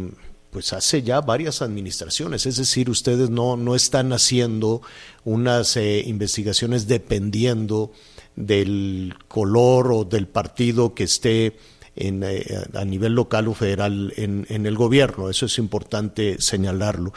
[0.52, 4.82] pues hace ya varias administraciones, es decir, ustedes no, no están haciendo
[5.24, 7.92] unas eh, investigaciones dependiendo
[8.40, 11.58] del color o del partido que esté
[11.96, 15.30] en, eh, a nivel local o federal en, en, el gobierno.
[15.30, 17.14] Eso es importante señalarlo.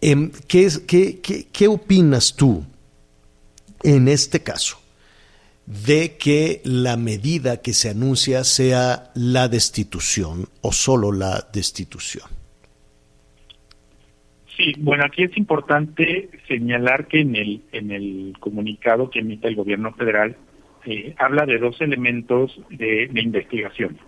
[0.00, 2.64] Em, ¿qué, qué, qué, qué opinas tú
[3.82, 4.78] en este caso?
[5.68, 12.24] de que la medida que se anuncia sea la destitución o solo la destitución.
[14.56, 19.56] Sí, bueno, aquí es importante señalar que en el en el comunicado que emite el
[19.56, 20.36] gobierno federal
[20.90, 23.98] eh, habla de dos elementos de, investigación.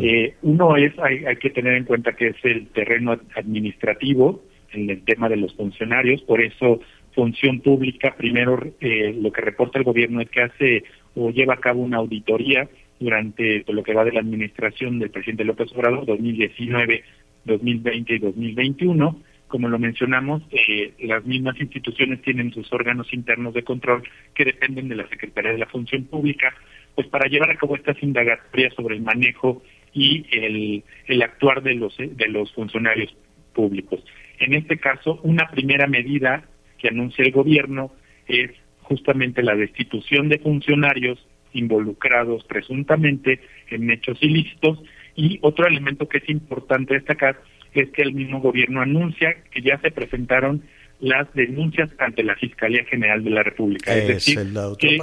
[0.00, 4.90] eh, uno es, hay, hay que tener en cuenta que es el terreno administrativo en
[4.90, 6.80] el tema de los funcionarios, por eso
[7.16, 10.84] función pública, primero eh, lo que reporta el gobierno es que hace
[11.16, 12.68] o lleva a cabo una auditoría
[13.00, 17.02] durante lo que va de la administración del presidente López Obrador 2019,
[17.44, 23.64] 2020 y 2021 como lo mencionamos, eh, las mismas instituciones tienen sus órganos internos de
[23.64, 24.02] control
[24.34, 26.54] que dependen de la Secretaría de la Función Pública,
[26.94, 31.74] pues para llevar a cabo estas indagatorias sobre el manejo y el, el actuar de
[31.74, 33.14] los, de los funcionarios
[33.54, 34.04] públicos.
[34.38, 36.44] En este caso, una primera medida
[36.78, 37.90] que anuncia el gobierno
[38.26, 38.50] es
[38.82, 41.18] justamente la destitución de funcionarios
[41.52, 44.78] involucrados presuntamente en hechos ilícitos
[45.16, 47.40] y otro elemento que es importante destacar
[47.74, 50.62] es que el mismo gobierno anuncia que ya se presentaron
[51.00, 53.94] las denuncias ante la Fiscalía General de la República.
[53.94, 54.38] Es, decir,
[54.78, 54.98] que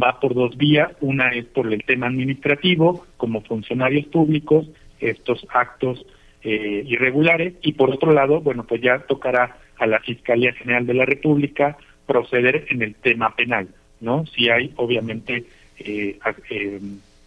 [0.00, 0.90] va por dos vías.
[1.00, 4.68] Una es por el tema administrativo, como funcionarios públicos,
[5.00, 6.06] estos actos
[6.42, 10.94] eh, irregulares, y por otro lado, bueno, pues ya tocará a la Fiscalía General de
[10.94, 13.68] la República proceder en el tema penal,
[14.00, 14.26] ¿no?
[14.26, 15.44] Si hay, obviamente,
[15.78, 16.18] eh,
[16.50, 16.80] eh,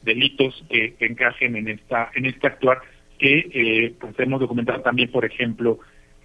[0.04, 2.80] delitos que encajen en esta en este actuar
[3.18, 5.80] que eh, pues hemos documentado también, por ejemplo,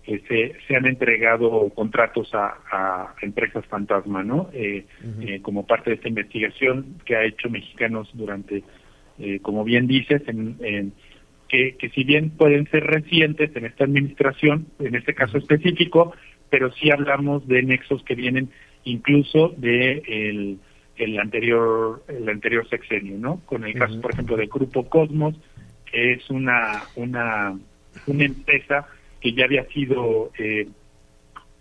[0.05, 4.49] que se, se han entregado contratos a, a empresas fantasma, ¿no?
[4.53, 4.87] Eh,
[5.21, 8.63] eh, como parte de esta investigación que ha hecho Mexicanos durante,
[9.19, 10.93] eh, como bien dices, en, en
[11.49, 16.15] que, que si bien pueden ser recientes en esta administración, en este caso específico,
[16.49, 18.51] pero sí hablamos de nexos que vienen
[18.85, 20.59] incluso de el,
[20.97, 23.41] el anterior el anterior sexenio, ¿no?
[23.47, 25.35] Con el caso, por ejemplo, del Grupo Cosmos,
[25.93, 27.59] es una, una,
[28.07, 28.87] una empresa
[29.21, 30.69] que ya había sido eh,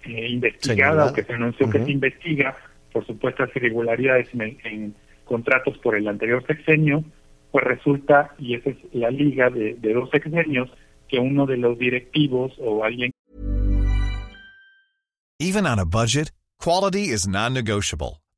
[0.04, 2.56] eh, investigada o que se anunció que se investiga
[2.92, 7.04] por supuestas irregularidades en, en, contratos por el anterior sexenio,
[7.52, 10.72] pues resulta, y esa es la liga de, de dos sexenios,
[11.08, 13.12] que uno de los directivos o alguien.
[15.40, 18.22] Even on a budget, quality is non-negotiable.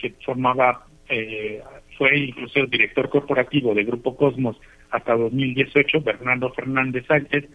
[0.00, 1.62] que formaba, eh,
[1.98, 4.56] fue incluso el director corporativo de Grupo Cosmos
[4.90, 7.48] hasta 2018, Bernardo Fernández Sánchez,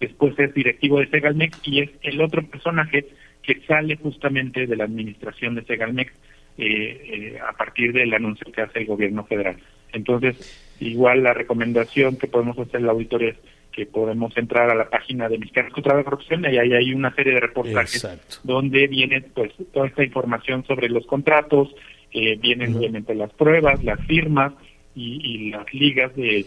[0.00, 3.06] después es directivo de Segalmex y es el otro personaje
[3.42, 6.12] que sale justamente de la administración de Segalmex
[6.58, 9.56] eh, eh, a partir del anuncio que hace el gobierno federal.
[9.92, 13.38] Entonces, igual la recomendación que podemos hacer la auditoría es
[13.72, 17.14] que podemos entrar a la página de Mexicanos contra la Corrupción y ahí hay una
[17.14, 18.36] serie de reportajes Exacto.
[18.42, 21.74] donde viene pues toda esta información sobre los contratos,
[22.12, 24.52] eh, vienen obviamente las pruebas, las firmas
[24.94, 26.46] y, y las ligas de,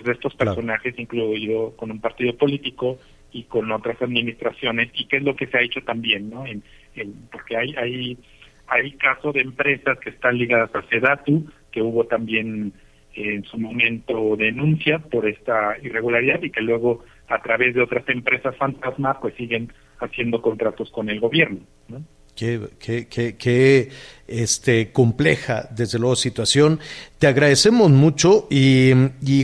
[0.00, 2.98] pues, de estos personajes, incluido con un partido político
[3.32, 6.46] y con otras administraciones, y qué es lo que se ha hecho también, ¿no?
[6.46, 6.62] En,
[6.96, 8.18] en, porque hay, hay,
[8.66, 12.72] hay casos de empresas que están ligadas a Sedatu, que hubo también
[13.14, 18.56] en su momento denuncias por esta irregularidad y que luego a través de otras empresas
[18.56, 22.02] fantasma pues siguen haciendo contratos con el gobierno, ¿no?
[22.40, 23.90] Qué,
[24.26, 26.80] este, compleja, desde luego, situación.
[27.18, 28.94] Te agradecemos mucho y,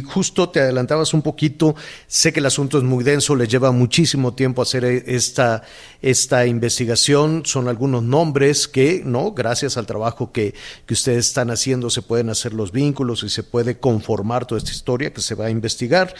[0.06, 1.74] justo te adelantabas un poquito.
[2.06, 5.62] Sé que el asunto es muy denso, le lleva muchísimo tiempo hacer esta,
[6.00, 7.42] esta investigación.
[7.44, 9.32] Son algunos nombres que, ¿no?
[9.32, 10.54] Gracias al trabajo que,
[10.86, 14.70] que ustedes están haciendo, se pueden hacer los vínculos y se puede conformar toda esta
[14.70, 16.14] historia que se va a investigar.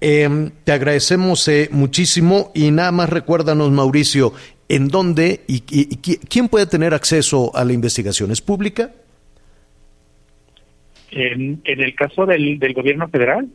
[0.00, 4.32] Eh, te agradecemos eh, muchísimo y nada más recuérdanos, Mauricio,
[4.68, 8.30] ¿En dónde y, y, y, quién puede tener acceso a la investigación?
[8.30, 8.92] ¿Es pública?
[11.10, 13.48] En, en el caso del, del, gobierno federal.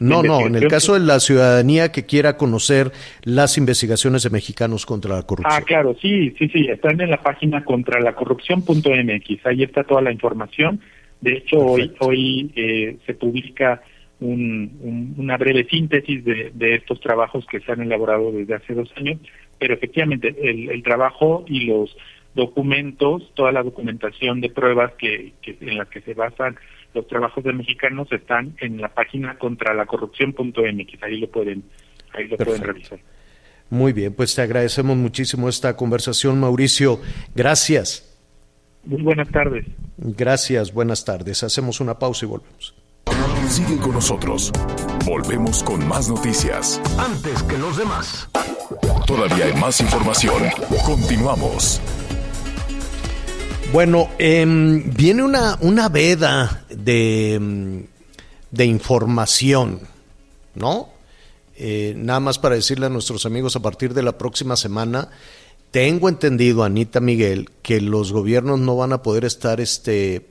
[0.00, 2.90] No, no, en el caso de la ciudadanía que quiera conocer
[3.22, 5.62] las investigaciones de mexicanos contra la corrupción.
[5.62, 10.00] Ah, claro, sí, sí, sí, están en la página contra la corrupción.mx, ahí está toda
[10.00, 10.80] la información.
[11.20, 12.06] De hecho, Perfecto.
[12.06, 13.82] hoy, hoy eh, se publica
[14.20, 18.74] un, un, una breve síntesis de, de estos trabajos que se han elaborado desde hace
[18.74, 19.18] dos años
[19.60, 21.94] pero efectivamente el, el, trabajo y los
[22.34, 26.56] documentos, toda la documentación de pruebas que, que en las que se basan
[26.94, 31.62] los trabajos de mexicanos están en la página contra la corrupción.mx, ahí lo pueden,
[32.14, 32.44] ahí lo Perfecto.
[32.44, 32.98] pueden revisar.
[33.68, 36.98] Muy bien, pues te agradecemos muchísimo esta conversación, Mauricio.
[37.36, 38.06] Gracias.
[38.84, 39.66] Muy buenas tardes.
[39.98, 41.44] Gracias, buenas tardes.
[41.44, 42.79] Hacemos una pausa y volvemos.
[43.50, 44.52] Sigue con nosotros.
[45.04, 46.80] Volvemos con más noticias.
[46.96, 48.28] Antes que los demás.
[49.08, 50.44] Todavía hay más información.
[50.86, 51.80] Continuamos.
[53.72, 57.86] Bueno, em, viene una, una veda de, em,
[58.52, 59.80] de información,
[60.54, 60.90] ¿no?
[61.56, 65.08] Eh, nada más para decirle a nuestros amigos a partir de la próxima semana,
[65.72, 70.28] tengo entendido, Anita Miguel, que los gobiernos no van a poder estar este,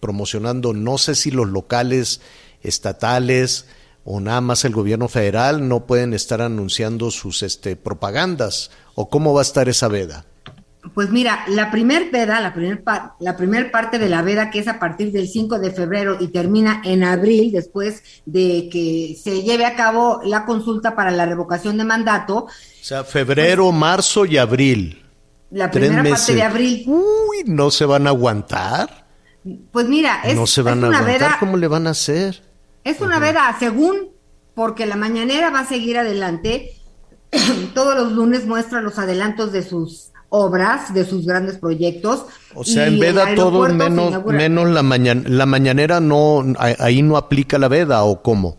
[0.00, 2.22] promocionando, no sé si los locales,
[2.64, 3.66] estatales
[4.04, 9.32] o nada más el gobierno federal no pueden estar anunciando sus este, propagandas, o cómo
[9.32, 10.26] va a estar esa veda.
[10.92, 12.84] Pues mira, la primer veda, la primer,
[13.18, 16.28] la primer parte de la veda, que es a partir del 5 de febrero y
[16.28, 21.78] termina en abril, después de que se lleve a cabo la consulta para la revocación
[21.78, 22.36] de mandato.
[22.36, 22.48] O
[22.82, 25.02] sea, febrero, marzo y abril.
[25.50, 26.84] La primera parte de abril.
[26.86, 29.06] Uy, ¿no se van a aguantar?
[29.72, 32.42] Pues mira, es, no se van a aguantar, veda, ¿cómo le van a hacer?
[32.84, 34.10] Es una veda, según,
[34.54, 36.72] porque la mañanera va a seguir adelante.
[37.74, 42.26] Todos los lunes muestra los adelantos de sus obras de sus grandes proyectos.
[42.54, 47.56] O sea, en veda todo menos, menos la, mañana, la mañanera, no, ahí no aplica
[47.56, 48.58] la veda o cómo.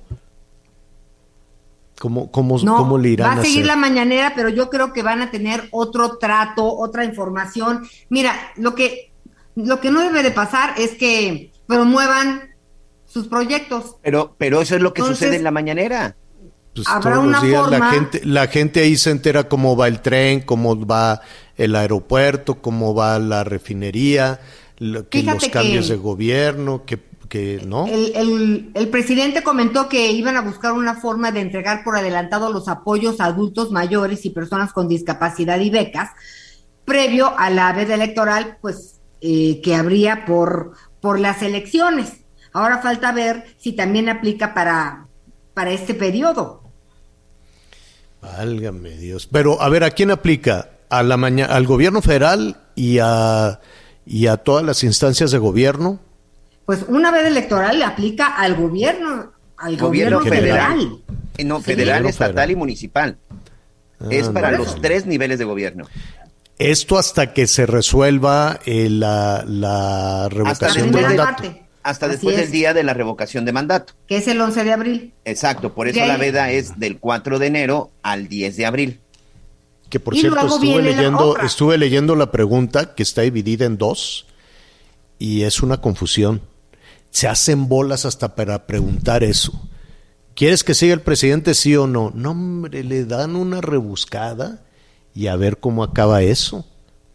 [2.00, 5.22] ¿Cómo, cómo, cómo le irán va a seguir la mañanera, pero yo creo que van
[5.22, 7.88] a tener otro trato, otra información.
[8.10, 9.12] Mira, lo que,
[9.56, 12.55] lo que no debe de pasar es que promuevan
[13.16, 13.96] sus proyectos.
[14.04, 16.18] Pero, pero eso es lo que sucede en la mañanera.
[16.76, 17.80] Pues Habrá una forma...
[17.80, 21.22] la gente, la gente ahí se entera cómo va el tren, cómo va
[21.56, 24.42] el aeropuerto, cómo va la refinería,
[25.10, 27.00] que los cambios de gobierno, que,
[27.30, 27.88] que no.
[27.88, 32.68] El, el, presidente comentó que iban a buscar una forma de entregar por adelantado los
[32.68, 36.10] apoyos a adultos mayores y personas con discapacidad y becas,
[36.84, 42.25] previo a la veda electoral, pues eh, que habría por, por las elecciones.
[42.56, 45.08] Ahora falta ver si también aplica para,
[45.54, 46.64] para este periodo.
[48.22, 49.28] Válgame Dios.
[49.32, 50.70] Pero, a ver, ¿a quién aplica?
[50.90, 53.60] a la al gobierno federal y a,
[54.06, 56.00] y a todas las instancias de gobierno?
[56.66, 61.00] Pues una vez electoral le aplica al gobierno, al gobierno, federal.
[61.44, 63.18] No, federal, estatal y municipal.
[64.10, 65.86] es para los tres niveles de gobierno.
[66.58, 71.65] Esto hasta que se resuelva eh, la, la, revocación de mandato.
[71.86, 73.94] Hasta después del día de la revocación de mandato.
[74.08, 75.14] Que es el 11 de abril.
[75.24, 79.00] Exacto, por eso la veda es del 4 de enero al 10 de abril.
[79.88, 84.26] Que por cierto, estuve leyendo, estuve leyendo la pregunta que está dividida en dos
[85.20, 86.42] y es una confusión.
[87.12, 89.54] Se hacen bolas hasta para preguntar eso.
[90.34, 92.12] ¿Quieres que siga el presidente sí o no?
[92.16, 94.64] No, hombre, le dan una rebuscada
[95.14, 96.66] y a ver cómo acaba eso.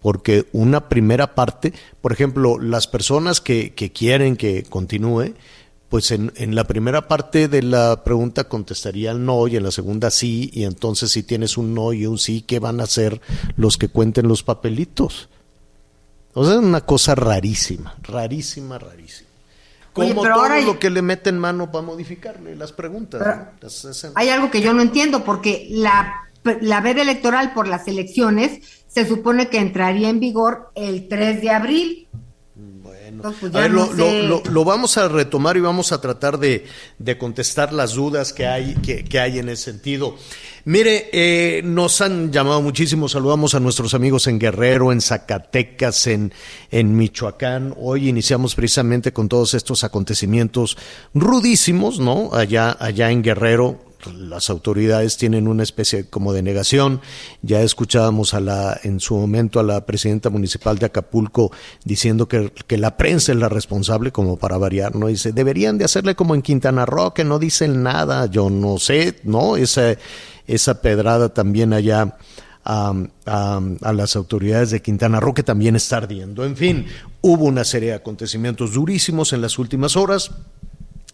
[0.03, 5.35] Porque una primera parte, por ejemplo, las personas que, que quieren que continúe,
[5.91, 9.73] pues en, en, la primera parte de la pregunta contestaría el no y en la
[9.73, 13.21] segunda sí, y entonces si tienes un no y un sí, ¿qué van a hacer
[13.57, 15.29] los que cuenten los papelitos?
[16.33, 19.29] O sea, es una cosa rarísima, rarísima, rarísima.
[19.93, 23.21] Como todo lo que le meten mano para modificarle las preguntas.
[24.15, 26.29] hay algo que yo no entiendo, porque la,
[26.61, 31.51] la veda electoral por las elecciones se supone que entraría en vigor el 3 de
[31.51, 32.09] abril
[33.23, 33.53] pues
[34.51, 36.65] lo, vamos a retomar y vamos a tratar de,
[37.19, 40.17] contestar las dudas que hay, que, hay en ese sentido.
[40.65, 46.33] Mire, eh, nos han llamado muchísimo, saludamos a nuestros amigos en Guerrero, en Zacatecas, en,
[46.71, 47.75] en Michoacán.
[47.79, 50.77] Hoy iniciamos precisamente con todos estos acontecimientos
[51.15, 52.31] rudísimos, ¿no?
[52.33, 57.01] Allá, allá en Guerrero, las autoridades tienen una especie como de negación.
[57.43, 61.53] Ya escuchábamos a la, en su momento a la presidenta municipal de Acapulco
[61.85, 65.09] diciendo que, que, la prensa es la responsable, como para variar, ¿no?
[65.09, 69.21] Dice, deberían de hacerle como en Quintana Roo, que no dicen nada, yo no sé,
[69.25, 69.57] ¿no?
[69.57, 69.97] Esa,
[70.47, 72.17] esa pedrada también allá.
[72.63, 72.93] A,
[73.25, 76.45] a, las autoridades de Quintana Roo, que también está ardiendo.
[76.45, 76.87] En fin,
[77.23, 80.31] hubo una serie de acontecimientos durísimos en las últimas horas.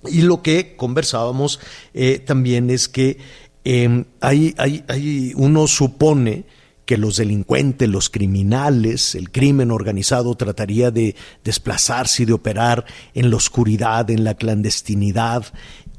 [0.08, 1.60] Y lo que conversábamos
[1.94, 3.18] eh, también es que
[3.64, 6.44] em, hay, hay, hay, uno supone
[6.84, 12.84] que los delincuentes, los criminales, el crimen organizado trataría de desplazarse y de operar
[13.14, 15.44] en la oscuridad, en la clandestinidad,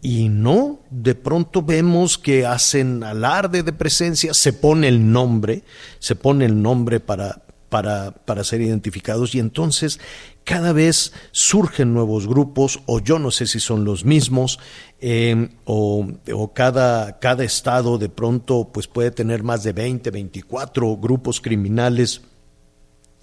[0.01, 5.63] y no, de pronto vemos que hacen alarde de presencia, se pone el nombre,
[5.99, 9.99] se pone el nombre para para, para ser identificados y entonces
[10.47, 14.59] cada vez surgen nuevos grupos o yo no sé si son los mismos
[15.01, 20.95] eh, o, o, cada, cada estado de pronto pues puede tener más de 20, 24
[20.95, 22.21] grupos criminales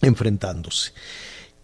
[0.02, 0.92] enfrentándose.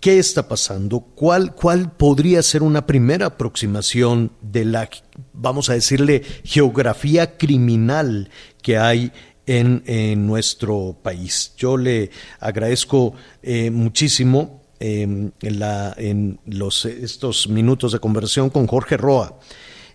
[0.01, 1.01] ¿Qué está pasando?
[1.01, 4.89] ¿Cuál, ¿Cuál podría ser una primera aproximación de la,
[5.35, 8.31] vamos a decirle, geografía criminal
[8.63, 9.13] que hay
[9.45, 11.53] en, en nuestro país?
[11.59, 18.97] Yo le agradezco eh, muchísimo en, la, en los, estos minutos de conversión con Jorge
[18.97, 19.39] Roa.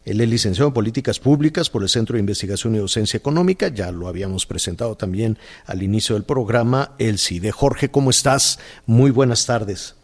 [0.05, 3.69] Él es licenciado en Políticas Públicas por el Centro de Investigación y Docencia Económica.
[3.69, 7.51] Ya lo habíamos presentado también al inicio del programa, el CIDE.
[7.51, 8.59] Jorge, ¿cómo estás?
[8.86, 9.99] Muy buenas tardes.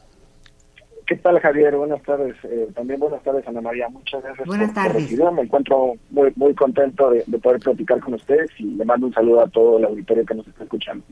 [1.06, 1.76] ¿Qué tal, Javier?
[1.76, 2.36] Buenas tardes.
[2.46, 3.90] Eh, también buenas tardes, Ana María.
[3.90, 5.32] Muchas gracias buenas por, por recibirme.
[5.32, 9.14] Me encuentro muy, muy contento de, de, poder platicar con ustedes y le mando un
[9.14, 11.04] saludo a todo el auditorio que nos está escuchando.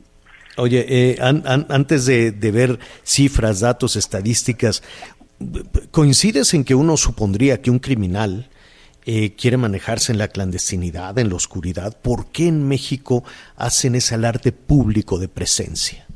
[0.56, 4.82] Oye, eh, an, an, antes de, de ver cifras, datos, estadísticas,
[5.90, 8.48] ¿coincides en que uno supondría que un criminal
[9.06, 11.96] eh, quiere manejarse en la clandestinidad, en la oscuridad.
[12.02, 13.24] ¿Por qué en México
[13.56, 16.06] hacen ese alarde público de presencia?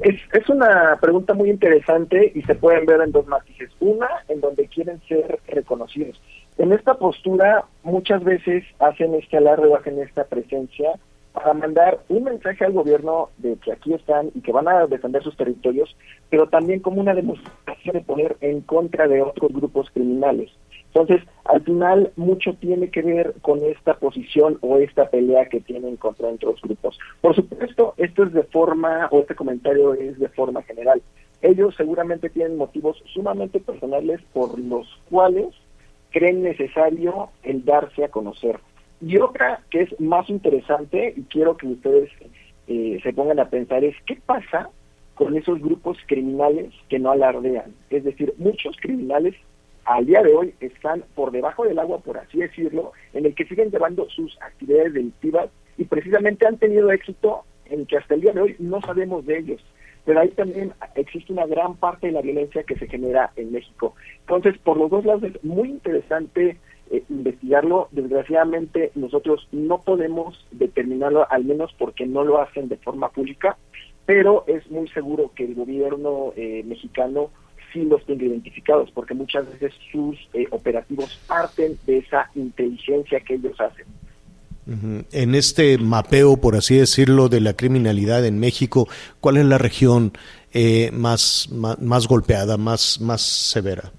[0.00, 3.70] Es, es, una pregunta muy interesante y se pueden ver en dos matices.
[3.78, 6.20] Una, en donde quieren ser reconocidos.
[6.56, 10.92] En esta postura, muchas veces hacen este alarde o hacen esta presencia
[11.32, 15.22] para mandar un mensaje al gobierno de que aquí están y que van a defender
[15.22, 15.96] sus territorios,
[16.30, 20.50] pero también como una demostración de poner en contra de otros grupos criminales.
[20.94, 25.96] Entonces, al final, mucho tiene que ver con esta posición o esta pelea que tienen
[25.96, 26.98] contra otros grupos.
[27.22, 31.00] Por supuesto, esto es de forma, o este comentario es de forma general.
[31.40, 35.48] Ellos seguramente tienen motivos sumamente personales por los cuales
[36.10, 38.60] creen necesario el darse a conocer.
[39.04, 42.08] Y otra que es más interesante, y quiero que ustedes
[42.68, 44.70] eh, se pongan a pensar, es qué pasa
[45.14, 47.74] con esos grupos criminales que no alardean.
[47.90, 49.34] Es decir, muchos criminales
[49.84, 53.44] al día de hoy están por debajo del agua, por así decirlo, en el que
[53.46, 58.32] siguen llevando sus actividades delictivas y precisamente han tenido éxito en que hasta el día
[58.32, 59.64] de hoy no sabemos de ellos.
[60.04, 63.94] Pero ahí también existe una gran parte de la violencia que se genera en México.
[64.20, 66.56] Entonces, por los dos lados es muy interesante
[66.92, 67.88] eh, investigarlo.
[67.90, 73.56] Desgraciadamente, nosotros no podemos determinarlo, al menos porque no lo hacen de forma pública,
[74.06, 77.30] pero es muy seguro que el gobierno eh, mexicano
[77.72, 83.34] sí los tenga identificados, porque muchas veces sus eh, operativos parten de esa inteligencia que
[83.34, 83.86] ellos hacen.
[85.10, 88.86] En este mapeo, por así decirlo, de la criminalidad en México,
[89.20, 90.12] ¿cuál es la región
[90.52, 93.90] eh, más, más, más, golpeada, más, más severa?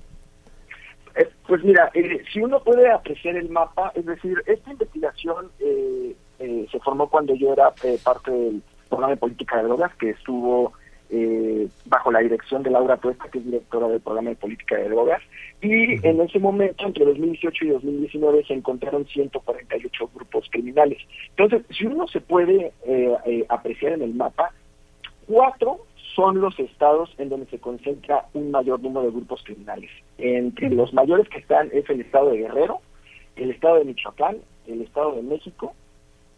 [1.54, 6.16] Eh, pues mira, eh, si uno puede apreciar el mapa, es decir, esta investigación eh,
[6.72, 7.72] se formó cuando yo era
[8.04, 10.74] parte del programa de política de drogas, que estuvo
[11.10, 14.89] eh, bajo la dirección de Laura Tuesta, que es directora del programa de política de
[14.89, 15.22] drogas,
[15.62, 20.97] y en ese momento, entre 2018 y 2019, se encontraron 148 grupos criminales.
[21.38, 24.51] Entonces, si uno se puede eh, eh, apreciar en el mapa,
[25.28, 25.86] cuatro
[26.16, 29.89] son los estados en donde se concentra un mayor número de grupos criminales.
[30.18, 32.80] Entre los mayores que están es el estado de Guerrero,
[33.36, 34.38] el estado de Michoacán,
[34.68, 35.74] el estado de México,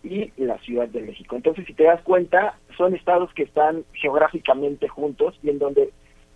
[0.06, 1.36] y la Ciudad de México.
[1.36, 5.90] Entonces, si te das cuenta, son estados que están geográficamente juntos y en donde,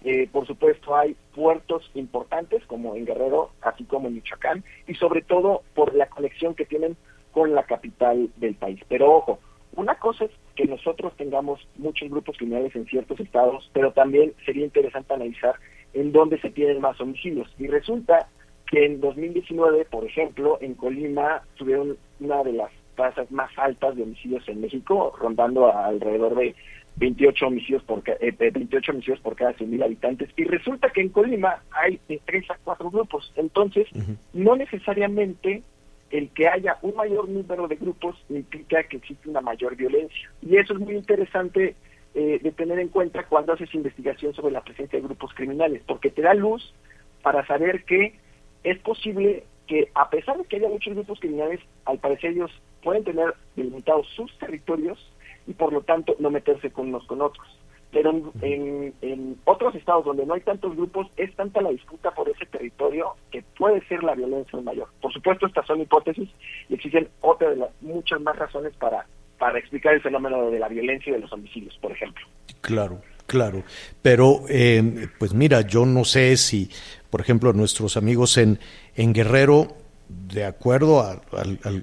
[0.03, 5.21] eh, por supuesto, hay puertos importantes como en Guerrero, así como en Michoacán, y sobre
[5.21, 6.97] todo por la conexión que tienen
[7.31, 8.81] con la capital del país.
[8.89, 9.39] Pero ojo,
[9.76, 14.65] una cosa es que nosotros tengamos muchos grupos criminales en ciertos estados, pero también sería
[14.65, 15.55] interesante analizar
[15.93, 17.53] en dónde se tienen más homicidios.
[17.57, 18.28] Y resulta
[18.67, 24.03] que en 2019, por ejemplo, en Colima tuvieron una de las tasas más altas de
[24.03, 26.55] homicidios en México, rondando a alrededor de
[26.97, 31.63] 28 homicidios por eh, 28 homicidios por cada 100.000 habitantes y resulta que en Colima
[31.72, 33.32] hay de 3 a 4 grupos.
[33.38, 34.17] Entonces, uh -huh.
[34.34, 35.63] no necesariamente
[36.12, 40.32] el que haya un mayor número de grupos implica que existe una mayor violencia.
[40.41, 41.76] Y eso es muy interesante
[42.16, 46.10] eh, de tener en cuenta cuando haces investigación sobre la presencia de grupos criminales, porque
[46.10, 46.74] te da luz
[47.22, 48.16] para saber que
[48.64, 52.51] es posible que a pesar de que haya muchos grupos criminales, al parecer ellos
[52.82, 54.97] pueden tener delimitados sus territorios
[55.45, 57.59] y por lo tanto no meterse con unos con otros.
[57.91, 62.11] Pero en, en, en, otros estados donde no hay tantos grupos, es tanta la disputa
[62.11, 64.87] por ese territorio que puede ser la violencia mayor.
[65.01, 66.29] Por supuesto, estas son hipótesis
[66.69, 69.07] y existen otras de las muchas más razones para,
[69.39, 72.25] para explicar el fenómeno de la violencia y de los homicidios, por ejemplo.
[72.61, 73.01] Claro.
[73.29, 73.61] Claro,
[74.01, 76.67] pero eh, pues mira, yo no sé si,
[77.11, 78.57] por ejemplo, nuestros amigos en,
[78.95, 79.67] en Guerrero
[80.10, 81.22] de acuerdo a,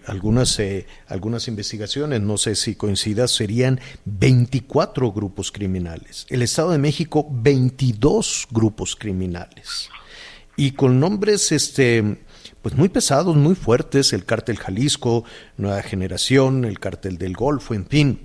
[0.07, 6.27] algunas, eh, algunas investigaciones, no sé si coincidas, serían 24 grupos criminales.
[6.29, 9.89] El Estado de México, 22 grupos criminales.
[10.57, 12.19] Y con nombres este,
[12.63, 15.25] pues muy pesados, muy fuertes, el cártel Jalisco,
[15.57, 18.21] Nueva Generación, el cártel del Golfo, en fin.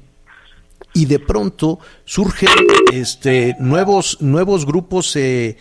[0.93, 2.49] Y de pronto surgen
[2.91, 5.57] este, nuevos, nuevos grupos eh,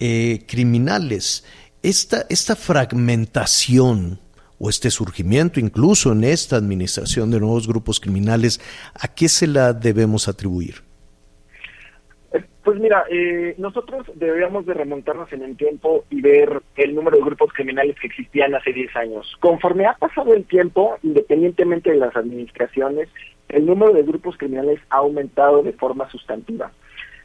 [0.00, 1.44] eh, criminales
[1.82, 4.18] esta, esta fragmentación
[4.58, 8.60] o este surgimiento incluso en esta administración de nuevos grupos criminales,
[8.94, 10.76] ¿a qué se la debemos atribuir?
[12.32, 17.18] Eh, pues mira, eh, nosotros deberíamos de remontarnos en el tiempo y ver el número
[17.18, 19.36] de grupos criminales que existían hace 10 años.
[19.40, 23.08] Conforme ha pasado el tiempo, independientemente de las administraciones,
[23.48, 26.72] el número de grupos criminales ha aumentado de forma sustantiva.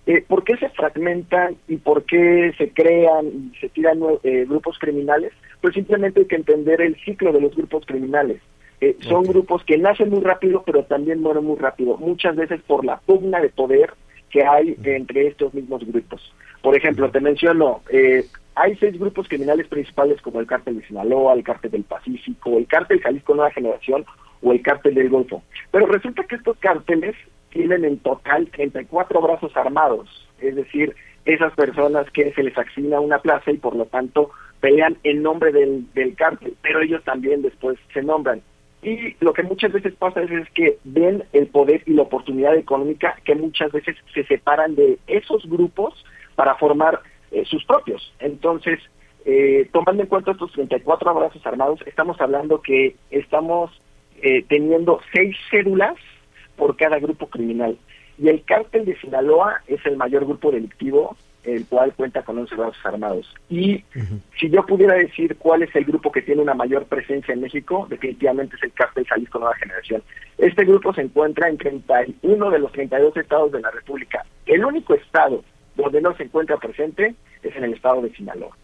[0.08, 4.80] Eh, ¿Por qué se fragmentan y por qué se crean y se tiran eh, grupos
[4.80, 5.32] criminales?
[5.62, 8.42] Pues simplemente hay que entender el ciclo de los grupos criminales.
[8.82, 12.84] Eh, son grupos que nacen muy rápido, pero también mueren muy rápido, muchas veces por
[12.84, 13.94] la pugna de poder
[14.32, 16.34] que hay entre estos mismos grupos.
[16.64, 18.26] Por ejemplo, te menciono, eh,
[18.56, 22.66] hay seis grupos criminales principales como el cártel de Sinaloa, el cártel del Pacífico, el
[22.66, 24.04] cártel Jalisco Nueva Generación
[24.42, 25.44] o el cártel del Golfo.
[25.70, 27.16] Pero resulta que estos cárteles
[27.52, 30.96] tienen en total 34 brazos armados, es decir,
[31.26, 35.52] esas personas que se les asigna una plaza y por lo tanto pelean en nombre
[35.52, 38.42] del, del cártel, pero ellos también después se nombran.
[38.84, 43.16] Y lo que muchas veces pasa es, que ven el poder y la oportunidad económica
[43.24, 45.94] que muchas veces se separan de esos grupos
[46.36, 47.00] para formar
[47.32, 48.12] eh, sus propios.
[48.20, 48.80] Entonces,
[49.26, 53.72] eh, tomando en cuenta estos 34 abrazos armados, estamos hablando que estamos
[54.24, 55.96] eh, teniendo seis cédulas
[56.62, 57.76] por cada grupo criminal.
[58.20, 62.54] Y el cártel de Sinaloa es el mayor grupo delictivo, el cual cuenta con 11
[62.54, 63.34] brazos armados.
[63.50, 63.84] Y
[64.40, 67.88] si yo pudiera decir cuál es el grupo que tiene una mayor presencia en México,
[67.90, 70.04] definitivamente es el cártel Jalisco Nueva Generación.
[70.38, 74.24] Este grupo se encuentra en 31 de los 32 estados de la República.
[74.46, 75.44] El único estado
[75.76, 78.56] donde no se encuentra presente es en el estado de Sinaloa.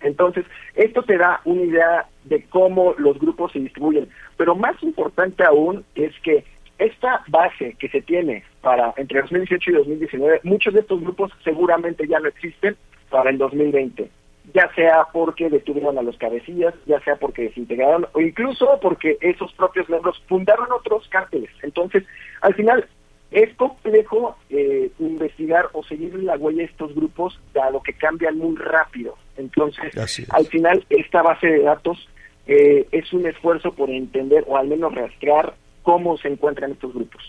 [0.00, 0.44] Entonces,
[0.74, 4.08] esto te da una idea de cómo los grupos se distribuyen.
[4.36, 6.44] Pero más importante aún es que
[6.78, 12.06] esta base que se tiene para entre 2018 y 2019, muchos de estos grupos seguramente
[12.06, 12.76] ya no existen
[13.10, 14.10] para el 2020,
[14.52, 19.52] ya sea porque detuvieron a los cabecillas, ya sea porque desintegraron o incluso porque esos
[19.52, 21.50] propios miembros fundaron otros cárteles.
[21.62, 22.04] Entonces,
[22.40, 22.88] al final
[23.30, 28.56] es complejo eh, investigar o seguir la huella de estos grupos, dado que cambian muy
[28.56, 29.16] rápido.
[29.36, 29.92] Entonces,
[30.30, 32.08] al final, esta base de datos
[32.46, 35.54] eh, es un esfuerzo por entender o al menos rastrear
[35.84, 37.22] cómo se encuentran estos grupos.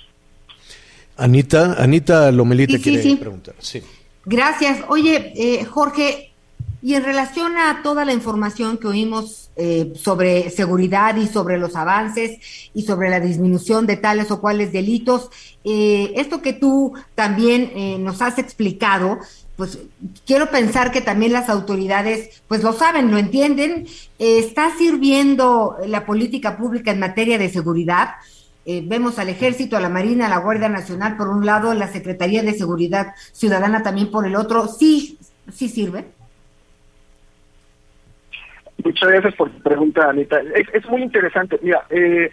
[1.17, 3.55] Anita, Anita Lomelita quiere preguntar.
[3.59, 3.81] Sí.
[4.25, 4.83] Gracias.
[4.89, 6.31] Oye, eh, Jorge,
[6.81, 11.75] y en relación a toda la información que oímos eh, sobre seguridad y sobre los
[11.75, 12.39] avances
[12.73, 15.29] y sobre la disminución de tales o cuales delitos,
[15.63, 19.19] eh, esto que tú también nos has explicado,
[19.55, 19.79] pues
[20.25, 23.87] quiero pensar que también las autoridades pues lo saben, lo entienden.
[24.19, 28.15] ¿Está sirviendo la política pública en materia de seguridad?
[28.65, 31.87] Eh, vemos al Ejército, a la Marina, a la Guardia Nacional por un lado, la
[31.87, 34.67] Secretaría de Seguridad Ciudadana también por el otro.
[34.67, 35.19] ¿Sí,
[35.51, 36.05] sí sirve?
[38.83, 40.41] Muchas gracias por tu pregunta, Anita.
[40.73, 41.59] Es, muy interesante.
[41.61, 42.31] Mira, eh,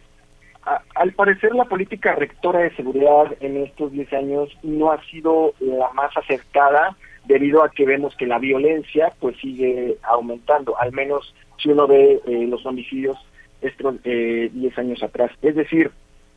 [0.94, 5.92] al parecer la política rectora de seguridad en estos 10 años no ha sido la
[5.92, 11.68] más acertada debido a que vemos que la violencia pues sigue aumentando, al menos si
[11.70, 13.16] uno ve eh, los homicidios
[13.60, 15.30] estos 10 años atrás.
[15.40, 15.90] Es decir,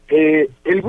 [0.08, 0.84] eh, el,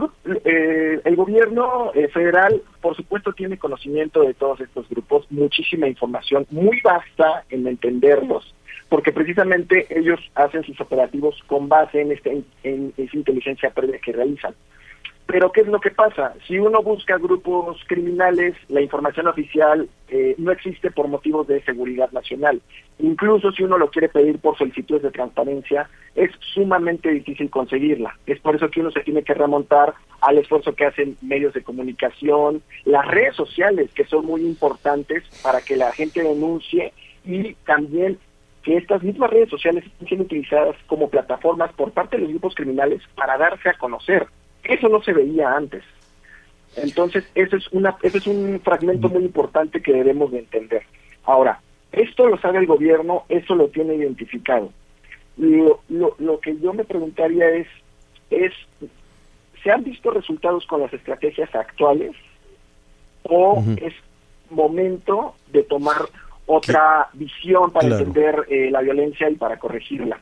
[0.45, 6.47] eh, el gobierno eh, federal, por supuesto, tiene conocimiento de todos estos grupos, muchísima información,
[6.51, 8.55] muy vasta en entenderlos,
[8.89, 14.13] porque precisamente ellos hacen sus operativos con base en, este, en esa inteligencia previa que
[14.13, 14.55] realizan.
[15.27, 16.35] Pero ¿qué es lo que pasa?
[16.47, 22.13] Si uno busca grupos criminales, la información oficial eh, no existe por motivos de seguridad
[22.13, 22.61] nacional.
[23.01, 28.17] Incluso si uno lo quiere pedir por solicitudes de transparencia, es sumamente difícil conseguirla.
[28.25, 31.65] Es por eso que uno se tiene que remontar al esfuerzo que hacen medios de
[31.65, 36.93] comunicación, las redes sociales, que son muy importantes para que la gente denuncie
[37.25, 38.19] y también
[38.63, 42.55] que estas mismas redes sociales estén siendo utilizadas como plataformas por parte de los grupos
[42.55, 44.27] criminales para darse a conocer.
[44.69, 45.83] Eso no se veía antes.
[46.77, 50.83] Entonces, eso es, una, ese es un fragmento muy importante que debemos de entender.
[51.25, 51.61] Ahora,
[51.93, 54.71] esto lo sabe el gobierno, eso lo tiene identificado.
[55.39, 57.67] Lo, lo, que yo me preguntaría es,
[58.31, 58.53] es,
[59.63, 62.13] ¿se han visto resultados con las estrategias actuales
[63.23, 63.95] o es
[64.51, 65.97] momento de tomar
[66.47, 70.21] otra visión para entender eh, la violencia y para corregirla?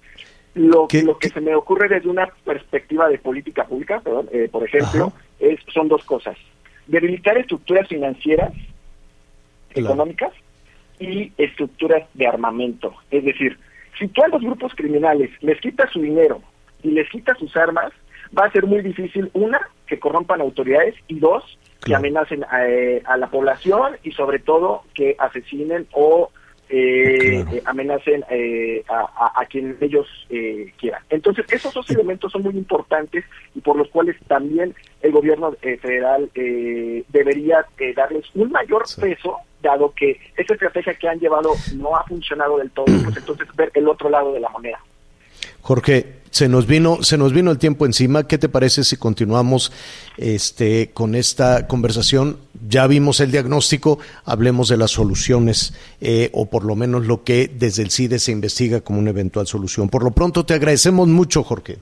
[0.55, 4.65] Lo, lo que se me ocurre desde una perspectiva de política pública, perdón, eh, por
[4.65, 6.37] ejemplo, es, son dos cosas.
[6.87, 8.53] Debilitar estructuras financieras,
[9.71, 10.33] económicas
[11.01, 12.95] y estructuras de armamento.
[13.11, 13.59] Es decir,
[13.99, 16.41] si tú a los grupos criminales les quitas su dinero
[16.83, 17.93] y les quitas sus armas,
[18.37, 23.03] va a ser muy difícil, una, que corrompan autoridades y dos, que amenacen a, eh,
[23.05, 26.31] a la población y sobre todo que asesinen o
[26.77, 31.03] eh, eh, amenacen eh, a, a, quien ellos eh, quieran.
[31.09, 35.77] Entonces, esos dos elementos son muy importantes y por los cuales también el gobierno eh,
[35.77, 41.53] federal eh, debería eh, darles un mayor peso, dado que esa estrategia que han llevado
[41.77, 44.81] no ha funcionado del todo, pues entonces ver el otro lado de la moneda.
[45.65, 48.29] Jorge, se nos vino, se nos vino el tiempo encima.
[48.29, 49.73] ¿Qué te parece si continuamos
[50.19, 52.37] este, con esta conversación?
[52.69, 57.49] Ya vimos el diagnóstico, hablemos de las soluciones, eh, o por lo menos lo que
[57.49, 59.89] desde el CIDE se investiga como una eventual solución.
[59.89, 61.79] Por lo pronto, te agradecemos mucho, Jorge.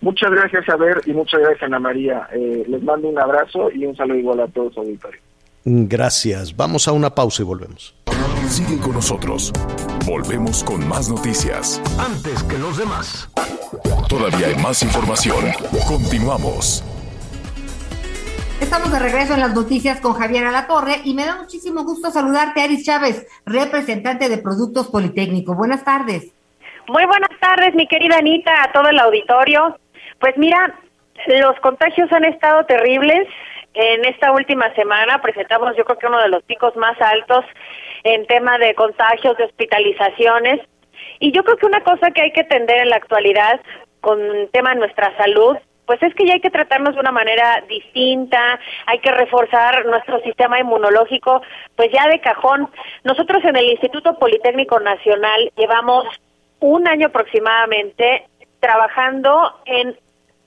[0.00, 2.28] Muchas gracias, Javier, y muchas gracias, Ana María.
[2.32, 5.20] Eh, les mando un abrazo y un saludo igual a todos los auditores.
[5.66, 6.56] Gracias.
[6.56, 7.94] Vamos a una pausa y volvemos.
[8.50, 9.52] Sigue con nosotros.
[10.04, 11.80] Volvemos con más noticias.
[12.00, 13.30] Antes que los demás.
[14.08, 15.54] Todavía hay más información.
[15.86, 16.82] Continuamos.
[18.60, 22.60] Estamos de regreso en las noticias con Javier Alatorre y me da muchísimo gusto saludarte,
[22.60, 25.54] Aris Chávez, representante de Productos Politécnico.
[25.54, 26.34] Buenas tardes.
[26.88, 29.78] Muy buenas tardes, mi querida Anita, a todo el auditorio.
[30.18, 30.74] Pues mira,
[31.28, 33.28] los contagios han estado terribles.
[33.74, 37.44] En esta última semana presentamos yo creo que uno de los picos más altos
[38.04, 40.60] en tema de contagios, de hospitalizaciones.
[41.18, 43.60] Y yo creo que una cosa que hay que atender en la actualidad
[44.00, 44.18] con
[44.52, 48.60] tema de nuestra salud, pues es que ya hay que tratarnos de una manera distinta,
[48.86, 51.42] hay que reforzar nuestro sistema inmunológico,
[51.74, 52.70] pues ya de cajón.
[53.02, 56.06] Nosotros en el Instituto Politécnico Nacional llevamos
[56.60, 58.26] un año aproximadamente
[58.60, 59.98] trabajando en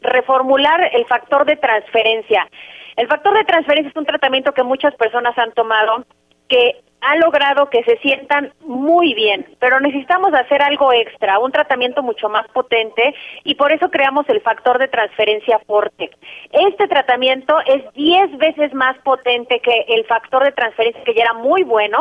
[0.01, 2.47] reformular el factor de transferencia.
[2.95, 6.05] El factor de transferencia es un tratamiento que muchas personas han tomado
[6.47, 12.01] que ha logrado que se sientan muy bien, pero necesitamos hacer algo extra, un tratamiento
[12.01, 16.11] mucho más potente y por eso creamos el factor de transferencia Forte.
[16.51, 21.33] Este tratamiento es 10 veces más potente que el factor de transferencia que ya era
[21.33, 21.99] muy bueno,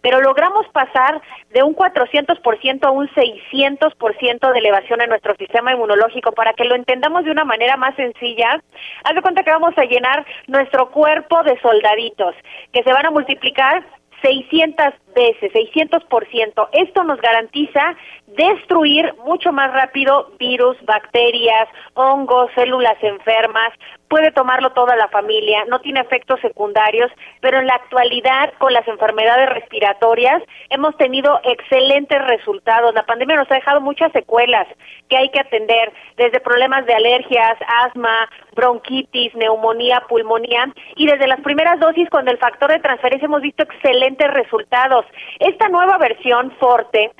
[0.00, 6.32] pero logramos pasar de un 400% a un 600% de elevación en nuestro sistema inmunológico
[6.32, 8.60] para que lo entendamos de una manera más sencilla.
[9.04, 12.34] Haz de cuenta que vamos a llenar nuestro cuerpo de soldaditos
[12.72, 13.84] que se van a multiplicar
[14.22, 16.68] 600 veces, 600%.
[16.72, 17.96] Esto nos garantiza
[18.26, 23.72] destruir mucho más rápido virus, bacterias, hongos, células enfermas.
[24.12, 27.10] Puede tomarlo toda la familia, no tiene efectos secundarios,
[27.40, 32.92] pero en la actualidad con las enfermedades respiratorias hemos tenido excelentes resultados.
[32.92, 34.68] La pandemia nos ha dejado muchas secuelas
[35.08, 41.40] que hay que atender, desde problemas de alergias, asma, bronquitis, neumonía, pulmonía, y desde las
[41.40, 45.06] primeras dosis con el factor de transferencia hemos visto excelentes resultados.
[45.40, 47.12] Esta nueva versión Forte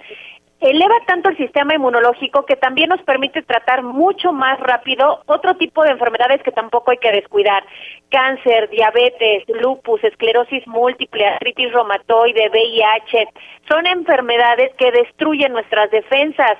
[0.62, 5.82] eleva tanto el sistema inmunológico que también nos permite tratar mucho más rápido otro tipo
[5.82, 7.64] de enfermedades que tampoco hay que descuidar.
[8.10, 13.28] Cáncer, diabetes, lupus, esclerosis múltiple, artritis reumatoide, VIH.
[13.68, 16.58] Son enfermedades que destruyen nuestras defensas.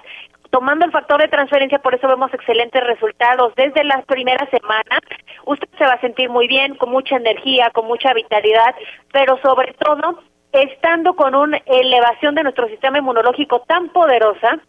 [0.51, 3.55] Tomando el factor de transferencia, por eso vemos excelentes resultados.
[3.57, 5.01] Desde las primeras semanas,
[5.47, 8.75] usted se va a sentir muy bien, con mucha energía, con mucha vitalidad,
[9.13, 10.19] pero sobre todo
[10.53, 14.61] estando con una elevación de nuestro sistema inmunológico tan poderosa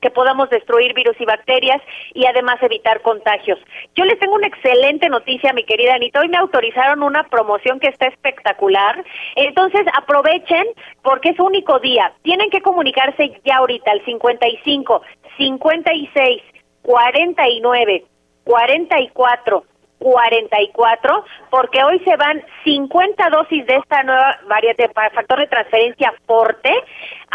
[0.00, 1.80] que podamos destruir virus y bacterias
[2.14, 3.58] y además evitar contagios.
[3.94, 6.20] Yo les tengo una excelente noticia, mi querida Anita.
[6.20, 9.04] Hoy me autorizaron una promoción que está espectacular.
[9.36, 10.66] Entonces aprovechen
[11.02, 12.12] porque es único día.
[12.22, 15.02] Tienen que comunicarse ya ahorita al 55
[15.38, 16.42] 56
[16.82, 18.04] 49
[18.44, 19.64] 44
[19.98, 26.14] 44, porque hoy se van 50 dosis de esta nueva variante para factor de transferencia
[26.26, 26.72] Forte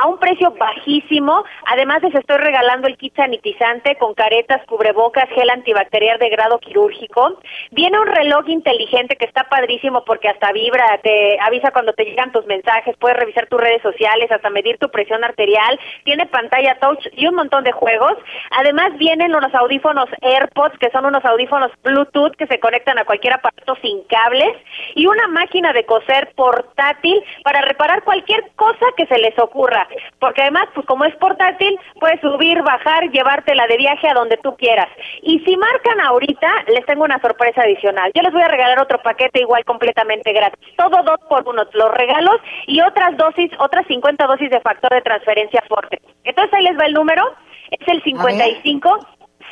[0.02, 1.44] a un precio bajísimo.
[1.68, 7.38] Además, les estoy regalando el kit sanitizante con caretas, cubrebocas, gel antibacterial de grado quirúrgico.
[7.70, 12.32] Viene un reloj inteligente que está padrísimo porque hasta vibra, te avisa cuando te llegan
[12.32, 15.80] tus mensajes, puedes revisar tus redes sociales, hasta medir tu presión arterial.
[16.04, 18.14] Tiene pantalla touch y un montón de juegos.
[18.58, 23.34] Además, vienen unos audífonos AirPods, que son unos audífonos Bluetooth que se conectan a cualquier
[23.34, 24.58] aparato sin cables.
[24.96, 29.88] Y una máquina de coser portátil para reparar cualquier cosa que se les ocurra
[30.20, 34.56] porque además, pues como es portátil, puedes subir, bajar, llevártela de viaje a donde tú
[34.56, 34.88] quieras.
[35.22, 38.12] Y si marcan ahorita, les tengo una sorpresa adicional.
[38.14, 40.60] Yo les voy a regalar otro paquete igual completamente gratis.
[40.78, 42.38] Todo dos por uno, los regalos
[42.68, 46.02] y otras dosis, otras 50 dosis de factor de transferencia fuerte.
[46.24, 47.24] Entonces ahí les va el número.
[47.72, 49.00] Es el 55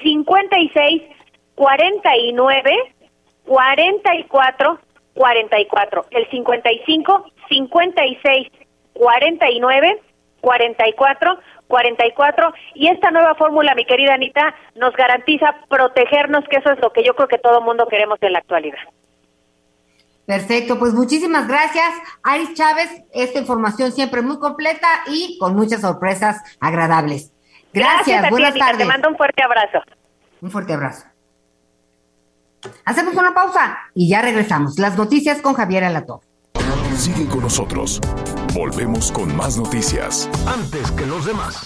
[0.01, 1.03] 56
[1.55, 2.95] 49
[3.45, 4.79] 44
[5.13, 6.05] 44.
[6.11, 8.47] El 55 56
[8.93, 10.01] 49
[10.41, 16.79] 44 44 y esta nueva fórmula, mi querida Anita, nos garantiza protegernos, que eso es
[16.79, 18.79] lo que yo creo que todo mundo queremos en la actualidad.
[20.25, 21.91] Perfecto, pues muchísimas gracias,
[22.23, 23.03] Aris Chávez.
[23.13, 27.31] Esta información siempre muy completa y con muchas sorpresas agradables.
[27.73, 28.79] Gracias, buenas tardes.
[28.79, 29.79] Te mando un fuerte abrazo.
[30.41, 31.05] Un fuerte abrazo.
[32.83, 34.77] Hacemos una pausa y ya regresamos.
[34.79, 36.21] Las noticias con Javier Alato.
[36.95, 38.01] Sigue con nosotros.
[38.53, 40.27] Volvemos con más noticias.
[40.47, 41.63] Antes que los demás.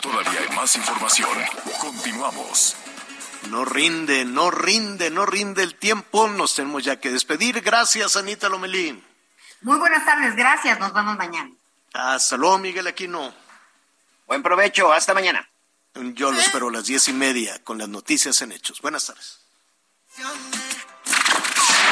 [0.00, 1.28] Todavía hay más información.
[1.80, 2.76] Continuamos.
[3.50, 6.28] No rinde, no rinde, no rinde el tiempo.
[6.28, 7.60] Nos tenemos ya que despedir.
[7.62, 9.02] Gracias, Anita Lomelín.
[9.62, 10.78] Muy buenas tardes, gracias.
[10.78, 11.50] Nos vemos mañana.
[11.94, 13.34] Hasta luego, Miguel Aquino.
[14.26, 15.48] Buen provecho, hasta mañana.
[16.14, 18.80] Yo lo espero a las diez y media con las noticias en hechos.
[18.80, 19.40] Buenas tardes.